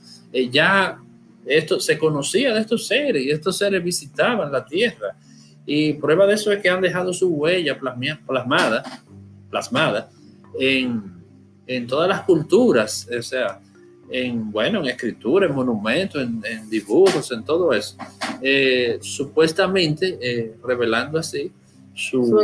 ya 0.51 0.99
esto 1.45 1.81
se 1.81 1.99
conocía 1.99 2.55
de 2.55 2.61
estos 2.61 2.87
seres 2.87 3.25
y 3.25 3.31
estos 3.31 3.57
seres 3.59 3.83
visitaban 3.83 4.51
la 4.53 4.65
Tierra. 4.65 5.17
Y 5.67 5.95
prueba 5.95 6.27
de 6.27 6.35
eso 6.35 6.51
es 6.51 6.61
que 6.61 6.69
han 6.69 6.81
dejado 6.81 7.13
su 7.13 7.29
huella 7.29 7.79
plasmada 7.79 8.83
plasmada 9.53 10.11
en, 10.59 11.13
en 11.67 11.87
todas 11.87 12.09
las 12.09 12.23
culturas, 12.23 13.07
o 13.17 13.23
sea, 13.23 13.61
en, 14.11 14.51
bueno, 14.51 14.81
en 14.81 14.87
escritura, 14.87 15.47
en 15.47 15.55
monumentos, 15.55 16.23
en, 16.23 16.69
dibujos, 16.69 17.31
en 17.33 17.45
todo 17.45 17.73
eso, 17.73 17.97
eh, 18.41 18.99
supuestamente 19.01 20.19
eh, 20.21 20.55
revelando 20.65 21.19
así 21.19 21.53
su, 21.95 22.41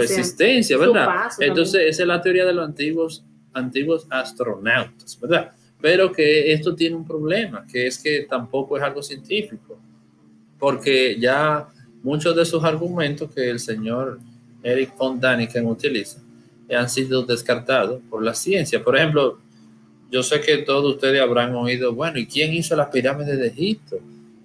existencia, 0.00 0.76
¿verdad? 0.76 1.30
Entonces, 1.38 1.82
esa 1.88 2.02
es 2.02 2.08
la 2.08 2.20
teoría 2.20 2.44
de 2.44 2.52
los 2.52 2.66
antiguos, 2.66 3.24
antiguos 3.52 4.06
astronautas, 4.10 5.18
¿verdad? 5.20 5.52
Pero 5.80 6.12
que 6.12 6.52
esto 6.52 6.74
tiene 6.74 6.96
un 6.96 7.06
problema, 7.06 7.64
que 7.70 7.86
es 7.86 7.98
que 7.98 8.26
tampoco 8.28 8.76
es 8.76 8.82
algo 8.82 9.02
científico, 9.02 9.78
porque 10.58 11.16
ya 11.18 11.68
muchos 12.02 12.34
de 12.34 12.42
esos 12.42 12.62
argumentos 12.62 13.30
que 13.32 13.50
el 13.50 13.58
señor 13.58 14.18
Eric 14.62 14.96
von 14.96 15.18
Daniken 15.20 15.66
utiliza 15.66 16.21
han 16.74 16.88
sido 16.88 17.22
descartados 17.22 18.00
por 18.08 18.22
la 18.22 18.34
ciencia. 18.34 18.82
Por 18.82 18.96
ejemplo, 18.96 19.38
yo 20.10 20.22
sé 20.22 20.40
que 20.40 20.58
todos 20.58 20.94
ustedes 20.94 21.20
habrán 21.20 21.54
oído, 21.54 21.94
bueno, 21.94 22.18
¿y 22.18 22.26
quién 22.26 22.52
hizo 22.52 22.76
las 22.76 22.88
pirámides 22.88 23.38
de 23.38 23.46
Egipto? 23.48 23.98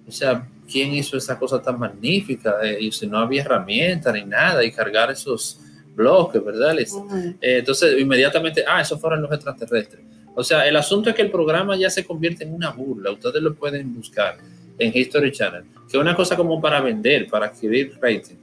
O 0.06 0.10
sea, 0.10 0.48
¿quién 0.70 0.94
hizo 0.94 1.16
esa 1.16 1.38
cosa 1.38 1.60
tan 1.60 1.78
magnífica? 1.78 2.56
Eh, 2.62 2.78
y 2.80 2.92
si 2.92 3.06
no 3.06 3.18
había 3.18 3.42
herramientas 3.42 4.14
ni 4.14 4.24
nada, 4.24 4.64
y 4.64 4.72
cargar 4.72 5.10
esos 5.10 5.60
bloques, 5.94 6.42
¿verdad? 6.42 6.78
Eh, 6.78 7.36
entonces, 7.40 8.00
inmediatamente, 8.00 8.64
ah, 8.66 8.80
esos 8.80 9.00
fueron 9.00 9.20
los 9.20 9.32
extraterrestres. 9.32 10.00
O 10.34 10.44
sea, 10.44 10.66
el 10.66 10.76
asunto 10.76 11.10
es 11.10 11.16
que 11.16 11.22
el 11.22 11.30
programa 11.30 11.76
ya 11.76 11.90
se 11.90 12.04
convierte 12.04 12.44
en 12.44 12.54
una 12.54 12.70
burla. 12.70 13.10
Ustedes 13.10 13.42
lo 13.42 13.54
pueden 13.54 13.92
buscar 13.94 14.38
en 14.78 14.92
History 14.94 15.32
Channel, 15.32 15.64
que 15.90 15.96
es 15.96 16.00
una 16.00 16.14
cosa 16.14 16.36
como 16.36 16.60
para 16.60 16.80
vender, 16.80 17.26
para 17.26 17.46
adquirir 17.46 17.98
rating, 18.00 18.36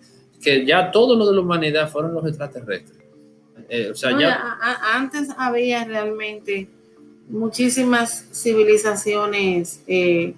que 0.44 0.66
ya 0.66 0.92
todo 0.92 1.16
lo 1.16 1.26
de 1.26 1.34
la 1.34 1.42
humanidad 1.42 1.90
fueron 1.90 2.14
los 2.14 2.28
extraterrestres. 2.28 3.05
Eh, 3.70 3.94
antes 4.94 5.30
había 5.38 5.84
realmente 5.86 6.68
muchísimas 7.28 8.28
civilizaciones 8.32 9.82
eh, 9.88 10.36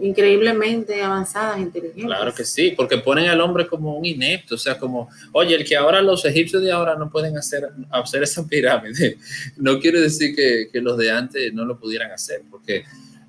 increíblemente 0.00 1.02
avanzadas, 1.02 1.58
inteligentes. 1.58 2.04
Claro 2.04 2.34
que 2.34 2.44
sí, 2.44 2.72
porque 2.76 2.98
ponen 2.98 3.28
al 3.28 3.40
hombre 3.40 3.66
como 3.66 3.96
un 3.96 4.04
inepto, 4.04 4.56
o 4.56 4.58
sea, 4.58 4.78
como, 4.78 5.08
oye, 5.32 5.54
el 5.54 5.64
que 5.64 5.76
ahora 5.76 6.02
los 6.02 6.24
egipcios 6.24 6.62
de 6.62 6.72
ahora 6.72 6.96
no 6.96 7.10
pueden 7.10 7.36
hacer, 7.38 7.68
hacer 7.90 8.22
esa 8.22 8.46
pirámide, 8.46 9.18
no 9.56 9.78
quiere 9.78 10.00
decir 10.00 10.34
que, 10.34 10.68
que 10.72 10.80
los 10.80 10.98
de 10.98 11.10
antes 11.10 11.52
no 11.54 11.64
lo 11.64 11.78
pudieran 11.78 12.10
hacer, 12.10 12.42
porque, 12.50 12.84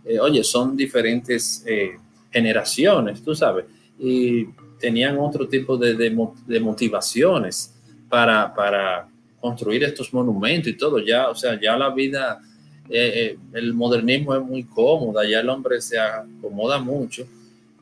eh, 0.06 0.20
oye, 0.20 0.44
son 0.44 0.76
diferentes 0.76 1.64
eh, 1.68 1.98
generaciones, 2.32 3.24
tú 3.24 3.36
sabes, 3.36 3.66
y 4.00 4.46
tenían 4.80 5.18
otro 5.20 5.48
tipo 5.48 5.78
de, 5.78 5.94
de, 5.94 6.16
de 6.48 6.60
motivaciones 6.60 7.75
para, 8.10 8.54
para 8.54 9.08
construir 9.40 9.84
estos 9.84 10.14
monumentos 10.14 10.70
y 10.70 10.78
todo, 10.78 11.00
ya, 11.00 11.30
o 11.30 11.36
sea, 11.36 11.60
ya 11.60 11.78
la 11.78 11.90
vida 11.90 12.42
eh, 12.90 13.12
eh, 13.16 13.40
el 13.54 13.74
modernismo 13.74 14.36
es 14.36 14.44
muy 14.44 14.64
cómodo, 14.64 15.24
ya 15.24 15.40
el 15.40 15.50
hombre 15.50 15.82
se 15.82 15.98
acomoda 15.98 16.80
mucho. 16.80 17.26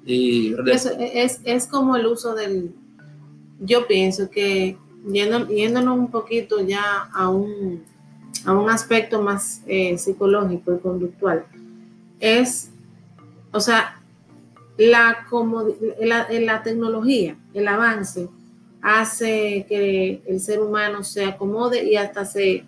Y 0.06 0.54
es, 0.68 1.40
es, 1.44 1.68
como 1.68 1.96
el 1.96 2.06
uso 2.06 2.36
del, 2.36 2.72
yo 3.60 3.88
pienso 3.88 4.30
que 4.30 4.78
yendo, 5.10 5.48
yéndonos 5.48 5.98
un 5.98 6.12
poquito 6.12 6.62
ya 6.62 7.10
a 7.14 7.30
un, 7.30 7.84
a 8.46 8.54
un 8.54 8.70
aspecto 8.70 9.22
más 9.22 9.62
eh, 9.68 9.98
psicológico 9.98 10.74
y 10.74 10.80
conductual, 10.80 11.46
es, 12.20 12.70
o 13.52 13.60
sea, 13.60 14.02
la, 14.78 15.26
la, 16.00 16.28
la 16.30 16.64
tecnología, 16.64 17.38
el 17.54 17.68
avance, 17.68 18.30
hace 18.84 19.66
que 19.68 20.22
el 20.28 20.40
ser 20.42 20.60
humano 20.60 21.04
se 21.04 21.24
acomode 21.24 21.84
y 21.84 21.96
hasta 21.96 22.26
se 22.26 22.66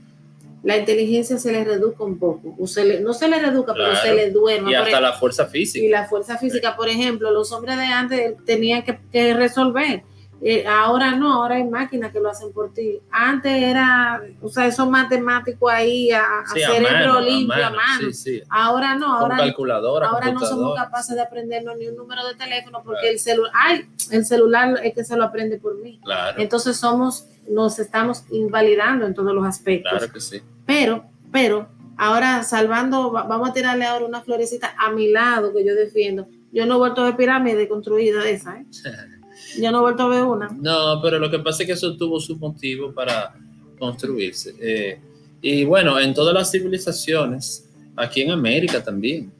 la 0.64 0.78
inteligencia 0.78 1.38
se 1.38 1.52
le 1.52 1.64
reduzca 1.64 2.04
un 2.04 2.18
poco. 2.18 2.56
no 2.58 2.66
se 3.14 3.28
le 3.30 3.40
reduzca, 3.40 3.74
pero 3.74 3.96
se 3.98 4.16
le 4.16 4.32
duerme. 4.32 4.72
Y 4.72 4.74
hasta 4.74 5.00
la 5.00 5.14
fuerza 5.14 5.46
física. 5.46 5.86
Y 5.86 5.90
la 5.90 6.08
fuerza 6.08 6.40
física, 6.40 6.76
por 6.76 6.90
ejemplo, 6.90 7.30
los 7.30 7.52
hombres 7.52 7.78
de 7.78 7.84
antes 7.84 8.34
tenían 8.46 8.84
que, 8.84 9.34
resolver. 9.36 10.02
Eh, 10.42 10.66
ahora 10.68 11.16
no, 11.16 11.34
ahora 11.34 11.56
hay 11.56 11.64
máquinas 11.64 12.12
que 12.12 12.20
lo 12.20 12.30
hacen 12.30 12.52
por 12.52 12.74
ti. 12.74 13.00
Antes 13.10 13.52
era, 13.52 14.22
o 14.42 14.50
sea, 14.50 14.68
esos 14.68 14.88
matemáticos 14.90 15.72
ahí 15.72 16.12
a, 16.12 16.44
cerebro 16.54 17.22
limpio, 17.22 17.66
a 17.66 17.70
mano. 17.70 18.08
ahora 18.50 18.96
no, 18.96 19.18
ahora, 19.18 19.38
calculadora, 19.38 20.10
ahora 20.10 20.32
no 20.32 20.42
somos 20.42 20.76
capaces 20.76 21.16
de 21.16 21.22
aprendernos 21.22 21.78
ni 21.78 21.88
un 21.88 21.96
número 21.96 22.28
de 22.28 22.36
teléfono 22.36 22.82
porque 22.84 23.10
el 23.10 23.20
celular, 23.20 23.52
ay, 23.56 23.90
el 24.12 24.26
celular 24.26 24.80
es 24.84 24.94
que 24.94 25.04
se 25.04 25.16
lo 25.16 25.24
aprende 25.24 25.58
por 25.58 25.78
mí. 25.78 26.00
Entonces 26.38 26.78
somos, 26.78 27.28
nos 27.50 27.80
estamos 27.80 28.26
invalidando 28.30 29.06
en 29.06 29.14
todos 29.14 29.34
los 29.34 29.46
aspectos. 29.46 29.92
Claro 29.92 30.12
que 30.12 30.20
sí. 30.20 30.42
Pero, 30.66 31.06
pero, 31.32 31.70
ahora 31.98 32.44
salvando, 32.44 33.12
vamos 33.12 33.50
a 33.50 33.54
tirarle 33.54 33.86
ahora 33.86 34.06
una 34.06 34.22
florecita 34.22 34.76
a 34.78 34.92
mi 34.92 35.12
lado 35.12 35.54
que 35.54 35.66
yo 35.66 35.76
defiendo. 35.76 36.28
Yo 36.52 36.66
no 36.66 36.76
he 36.76 36.78
vuelto 36.78 37.02
a 37.02 37.06
ver 37.06 37.18
pirámide 37.18 37.68
construida 37.68 38.22
de 38.24 38.32
esa, 38.32 38.60
¿eh? 38.60 38.66
Yo 39.60 39.72
no 39.72 39.80
he 39.80 39.82
vuelto 39.82 40.04
a 40.04 40.08
ver 40.08 40.24
una. 40.24 40.50
No, 40.50 41.00
pero 41.02 41.20
lo 41.20 41.30
que 41.30 41.40
pasa 41.40 41.64
es 41.64 41.68
que 41.68 41.74
eso 41.74 41.96
tuvo 41.96 42.20
su 42.20 42.38
motivo 42.38 42.94
para 42.94 43.36
construirse. 43.78 44.56
Eh, 44.60 45.00
y 45.42 45.64
bueno, 45.64 46.00
en 46.00 46.14
todas 46.14 46.34
las 46.34 46.52
civilizaciones, 46.52 47.70
aquí 47.96 48.22
en 48.22 48.32
América 48.32 48.84
también, 48.84 49.32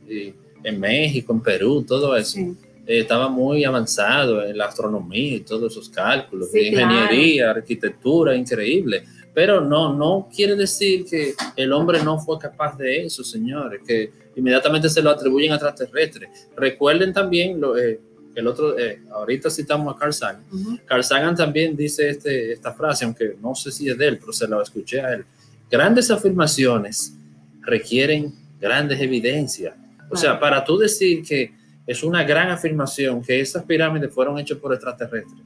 en 0.64 0.80
México, 0.80 1.34
en 1.34 1.42
Perú, 1.42 1.84
todo 1.88 2.16
eso, 2.16 2.40
eh, 2.40 3.00
estaba 3.00 3.28
muy 3.30 3.64
avanzado 3.64 4.44
en 4.44 4.58
la 4.58 4.66
astronomía 4.66 5.38
y 5.38 5.40
todos 5.42 5.72
esos 5.72 5.90
cálculos, 5.90 6.54
ingeniería, 6.56 7.52
arquitectura, 7.52 8.36
increíble. 8.36 9.04
Pero 9.34 9.60
no, 9.60 9.94
no 9.94 10.30
quiere 10.34 10.56
decir 10.56 11.06
que 11.06 11.34
el 11.56 11.74
hombre 11.74 12.04
no 12.04 12.20
fue 12.20 12.38
capaz 12.40 12.78
de 12.78 13.04
eso, 13.04 13.24
señores, 13.24 13.82
que 13.86 14.12
inmediatamente 14.36 14.90
se 14.90 15.02
lo 15.02 15.10
atribuyen 15.10 15.52
a 15.52 15.56
extraterrestres. 15.56 16.48
Recuerden 16.56 17.12
también 17.12 17.60
lo, 17.60 17.78
eh, 17.78 18.00
el 18.36 18.48
otro, 18.48 18.78
eh, 18.78 19.02
ahorita 19.12 19.50
citamos 19.50 19.96
a 19.96 19.98
Carl 19.98 20.14
Sagan. 20.14 20.44
Carl 20.86 21.04
Sagan 21.04 21.36
también 21.36 21.76
dice 21.76 22.10
este, 22.10 22.54
esta 22.54 22.74
frase, 22.74 23.06
aunque 23.06 23.36
no 23.42 23.56
sé 23.56 23.72
si 23.72 23.90
es 23.90 23.98
de 23.98 24.08
él, 24.08 24.18
pero 24.20 24.34
se 24.34 24.48
la 24.48 24.62
escuché 24.62 25.02
a 25.02 25.14
él. 25.14 25.26
Grandes 25.72 26.12
afirmaciones 26.12 27.14
requieren 27.62 28.34
grandes 28.60 29.00
evidencias. 29.00 29.74
O 30.10 30.16
sea, 30.16 30.40
para 30.40 30.64
tú 30.64 30.78
decir 30.78 31.24
que 31.24 31.54
es 31.88 32.04
una 32.04 32.24
gran 32.24 32.50
afirmación 32.50 33.22
que 33.22 33.40
esas 33.40 33.64
pirámides 33.64 34.14
fueron 34.14 34.38
hechas 34.38 34.58
por 34.58 34.74
extraterrestres, 34.74 35.42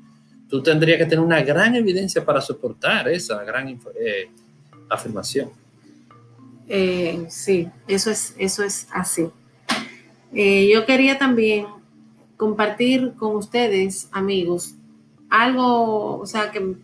tú 0.49 0.61
tendrías 0.63 0.97
que 0.97 1.05
tener 1.05 1.19
una 1.19 1.41
gran 1.41 1.75
evidencia 1.75 2.25
para 2.25 2.41
soportar 2.41 3.07
esa 3.09 3.43
gran 3.43 3.79
eh, 3.99 4.29
afirmación. 4.89 5.49
Eh, 6.67 7.25
sí, 7.29 7.67
eso 7.87 8.11
es, 8.11 8.35
eso 8.37 8.63
es 8.63 8.87
así. 8.91 9.27
Eh, 10.33 10.69
yo 10.71 10.85
quería 10.85 11.17
también 11.17 11.65
compartir 12.39 13.15
con 13.17 13.35
ustedes, 13.35 14.07
amigos, 14.13 14.75
algo, 15.29 16.17
o 16.17 16.25
sea, 16.25 16.51
que, 16.51 16.75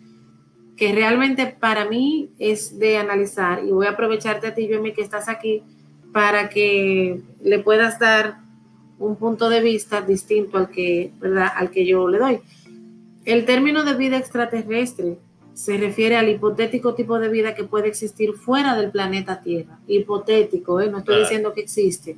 que 0.75 0.91
realmente 0.91 1.47
para 1.47 1.85
mí 1.85 2.29
es 2.39 2.77
de 2.77 2.97
analizar 2.97 3.63
y 3.63 3.71
voy 3.71 3.87
a 3.87 3.91
aprovecharte 3.91 4.47
a 4.47 4.53
ti, 4.53 4.67
Yomi, 4.67 4.91
que 4.91 5.01
estás 5.01 5.29
aquí 5.29 5.63
para 6.11 6.49
que 6.49 7.21
le 7.41 7.59
puedas 7.59 7.99
dar 7.99 8.39
un 8.99 9.15
punto 9.15 9.47
de 9.47 9.61
vista 9.61 10.01
distinto 10.01 10.57
al 10.57 10.69
que, 10.69 11.13
¿verdad? 11.21 11.47
al 11.55 11.71
que 11.71 11.85
yo 11.85 12.05
le 12.09 12.19
doy. 12.19 12.39
El 13.23 13.45
término 13.45 13.85
de 13.85 13.93
vida 13.93 14.17
extraterrestre 14.17 15.19
se 15.53 15.77
refiere 15.77 16.17
al 16.17 16.27
hipotético 16.27 16.95
tipo 16.95 17.17
de 17.17 17.29
vida 17.29 17.55
que 17.55 17.63
puede 17.63 17.87
existir 17.87 18.33
fuera 18.33 18.75
del 18.75 18.91
planeta 18.91 19.41
Tierra. 19.41 19.79
Hipotético, 19.87 20.81
¿eh? 20.81 20.89
no 20.89 20.97
estoy 20.97 21.19
diciendo 21.19 21.53
que 21.53 21.61
existe. 21.61 22.17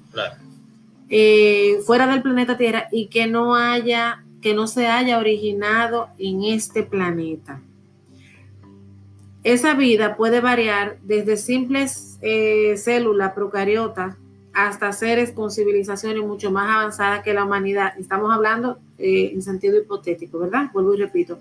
Eh, 1.10 1.80
fuera 1.86 2.08
del 2.08 2.22
planeta 2.22 2.58
Tierra 2.58 2.90
y 2.92 3.08
que 3.08 3.28
no 3.28 3.56
haya, 3.56 4.24
que 4.42 4.54
no 4.54 4.68
se 4.68 4.88
haya 4.88 5.20
originado 5.20 6.10
en 6.18 6.44
este 6.44 6.84
planeta. 6.84 7.62
Esa 9.44 9.74
vida 9.76 10.18
puede 10.18 10.42
variar 10.42 10.98
desde 11.04 11.38
simples 11.38 12.20
eh, 12.22 12.76
células 12.76 13.32
procariotas 13.32 14.18
hasta 14.54 14.92
seres 14.92 15.32
con 15.32 15.52
civilizaciones 15.52 16.24
mucho 16.24 16.52
más 16.52 16.76
avanzadas 16.76 17.24
que 17.24 17.34
la 17.34 17.46
humanidad. 17.46 17.94
Estamos 17.98 18.34
hablando 18.34 18.80
eh, 18.98 19.32
en 19.34 19.42
sentido 19.42 19.78
hipotético, 19.78 20.40
¿verdad? 20.40 20.72
Vuelvo 20.74 20.96
y 20.96 20.98
repito. 20.98 21.38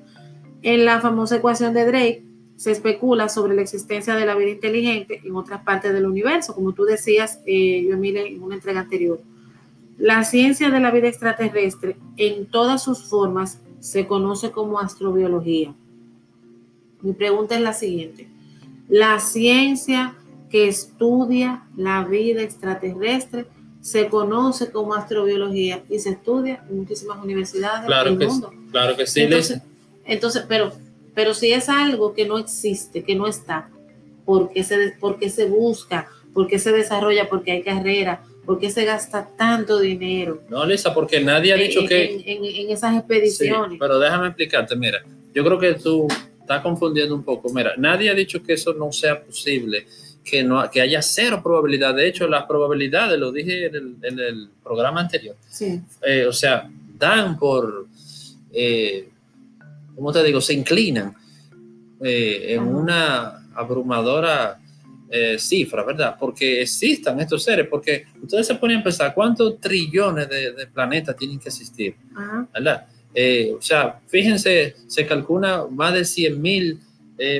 En 0.63 0.85
la 0.85 1.01
famosa 1.01 1.37
ecuación 1.37 1.75
de 1.75 1.87
Drake 1.87 2.23
se 2.57 2.71
especula 2.71 3.29
sobre 3.29 3.57
la 3.57 3.63
existencia 3.63 4.15
de 4.15 4.27
la 4.27 4.35
vida 4.35 4.51
inteligente 4.51 5.21
en 5.25 5.35
otras 5.35 5.63
partes 5.63 5.93
del 5.93 6.07
universo, 6.07 6.55
como 6.55 6.73
tú 6.73 6.85
decías, 6.85 7.41
eh, 7.47 7.87
yo 7.89 7.97
mire 7.97 8.29
en 8.29 8.43
una 8.43 8.55
entrega 8.55 8.81
anterior. 8.81 9.19
La 9.99 10.25
ciencia 10.25 10.71
de 10.71 10.81
la 10.81 10.91
vida 10.91 11.09
extraterrestre 11.09 11.97
en 12.17 12.47
todas 12.47 12.83
sus 12.83 13.05
formas 13.05 13.61
se 13.81 14.07
conoce 14.07 14.51
como 14.51 14.79
astrobiología. 14.79 15.75
Mi 17.03 17.13
pregunta 17.13 17.55
es 17.55 17.61
la 17.61 17.73
siguiente. 17.73 18.29
La 18.89 19.19
ciencia 19.21 20.15
que 20.51 20.69
estudia 20.69 21.65
la 21.77 22.05
vida 22.05 22.43
extraterrestre 22.43 23.47
se 23.81 24.09
conoce 24.09 24.71
como 24.71 24.95
astrobiología 24.95 25.85
y 25.89 25.99
se 26.01 26.11
estudia 26.11 26.65
en 26.69 26.79
muchísimas 26.79 27.23
universidades 27.23 27.87
del 27.87 28.29
mundo. 28.29 28.53
claro 28.73 28.97
que 28.97 29.07
sí. 29.07 29.29
Entonces, 30.05 30.45
pero, 30.49 30.73
pero 31.15 31.35
si 31.35 31.53
es 31.53 31.69
algo 31.69 32.13
que 32.13 32.27
no 32.27 32.39
existe, 32.39 33.05
que 33.05 33.15
no 33.15 33.27
está, 33.27 33.69
¿por 34.25 34.51
qué 34.51 34.65
se, 34.65 34.95
por 35.01 35.19
qué 35.19 35.31
se 35.31 35.47
busca? 35.47 36.09
¿Por 36.35 36.49
qué 36.49 36.59
se 36.59 36.73
desarrolla? 36.73 37.29
Porque 37.29 37.53
hay 37.53 37.63
carrera. 37.63 38.23
¿Por 38.47 38.61
qué 38.61 38.71
se 38.71 38.85
gasta 38.85 39.29
tanto 39.37 39.81
dinero? 39.81 40.43
No, 40.49 40.65
Lisa, 40.65 40.95
porque 40.95 41.21
nadie 41.21 41.53
ha 41.53 41.57
dicho 41.57 41.81
que... 41.87 42.23
En, 42.25 42.71
esas 42.71 42.97
expediciones. 42.97 43.77
pero 43.79 43.99
déjame 43.99 44.29
explicarte, 44.29 44.77
mira, 44.77 45.05
yo 45.35 45.45
creo 45.45 45.59
que 45.59 45.75
tú 45.75 46.07
estás 46.41 46.63
confundiendo 46.63 47.15
un 47.15 47.25
poco. 47.25 47.53
Mira, 47.53 47.75
nadie 47.77 48.09
ha 48.09 48.15
dicho 48.15 48.41
que 48.43 48.53
eso 48.53 48.73
no 48.73 48.93
sea 48.93 49.21
posible 49.21 49.85
que, 50.25 50.43
no, 50.43 50.69
que 50.71 50.81
haya 50.81 51.03
cero 51.03 51.41
probabilidad. 51.43 51.95
De 51.95 52.07
hecho, 52.07 52.29
las 52.29 52.45
probabilidades, 52.45 53.19
lo 53.19 53.33
dije 53.33 53.67
en 53.67 54.19
el, 54.19 54.49
programa 54.63 55.01
anterior, 55.01 55.37
eh, 56.03 56.27
o 56.27 56.33
sea, 56.33 56.69
dan 56.99 57.39
por, 57.39 57.87
eh, 58.53 59.09
¿cómo 59.95 60.13
te 60.13 60.23
digo? 60.23 60.41
Se 60.41 60.55
inclinan 60.55 61.15
eh, 62.01 62.55
en 62.55 62.63
una 62.63 63.49
abrumadora 63.55 64.61
cifra, 65.39 65.85
¿verdad? 65.85 66.17
Porque 66.19 66.63
existan 66.63 67.21
estos 67.21 67.45
seres, 67.45 67.69
porque 67.71 68.07
ustedes 68.21 68.47
se 68.47 68.55
ponen 68.57 68.79
a 68.79 68.83
pensar 68.83 69.15
cuántos 69.15 69.61
trillones 69.61 70.29
de, 70.29 70.67
planetas 70.73 71.17
tienen 71.17 71.39
que 71.39 71.49
existir, 71.49 71.95
¿verdad? 72.53 72.87
o 73.57 73.63
sea, 73.63 74.01
fíjense, 74.09 74.77
se 74.87 75.07
calcula 75.07 75.67
más 75.71 75.95
de 75.95 76.05
100 76.05 76.43
mil 76.43 76.81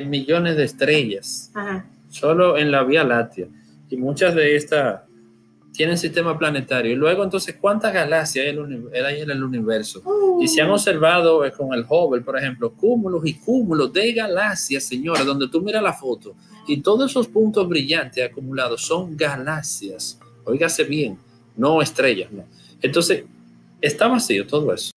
millones 0.05 0.55
de 0.55 0.63
estrellas. 0.63 1.51
Ajá 1.53 1.85
solo 2.09 2.57
en 2.57 2.71
la 2.71 2.83
Vía 2.83 3.03
Láctea. 3.03 3.47
Y 3.89 3.97
muchas 3.97 4.35
de 4.35 4.55
estas 4.55 5.01
tienen 5.73 5.97
sistema 5.97 6.37
planetario. 6.37 6.91
Y 6.91 6.95
luego, 6.95 7.23
entonces, 7.23 7.55
¿cuántas 7.59 7.93
galaxias 7.93 8.45
hay 8.45 9.21
en 9.21 9.29
el 9.29 9.43
universo? 9.43 10.01
Y 10.41 10.47
se 10.47 10.61
han 10.61 10.69
observado 10.69 11.45
eh, 11.45 11.51
con 11.51 11.73
el 11.73 11.85
Hubble, 11.87 12.21
por 12.21 12.37
ejemplo, 12.37 12.73
cúmulos 12.73 13.25
y 13.25 13.35
cúmulos 13.35 13.93
de 13.93 14.13
galaxias, 14.13 14.83
señores, 14.83 15.25
donde 15.25 15.47
tú 15.47 15.61
miras 15.61 15.83
la 15.83 15.93
foto 15.93 16.35
y 16.67 16.81
todos 16.81 17.09
esos 17.09 17.27
puntos 17.27 17.67
brillantes 17.67 18.29
acumulados 18.29 18.81
son 18.81 19.15
galaxias. 19.15 20.19
Óigase 20.43 20.83
bien, 20.83 21.17
no 21.55 21.81
estrellas, 21.81 22.31
no. 22.31 22.43
Entonces, 22.81 23.23
está 23.81 24.07
vacío 24.07 24.45
todo 24.45 24.73
eso. 24.73 24.91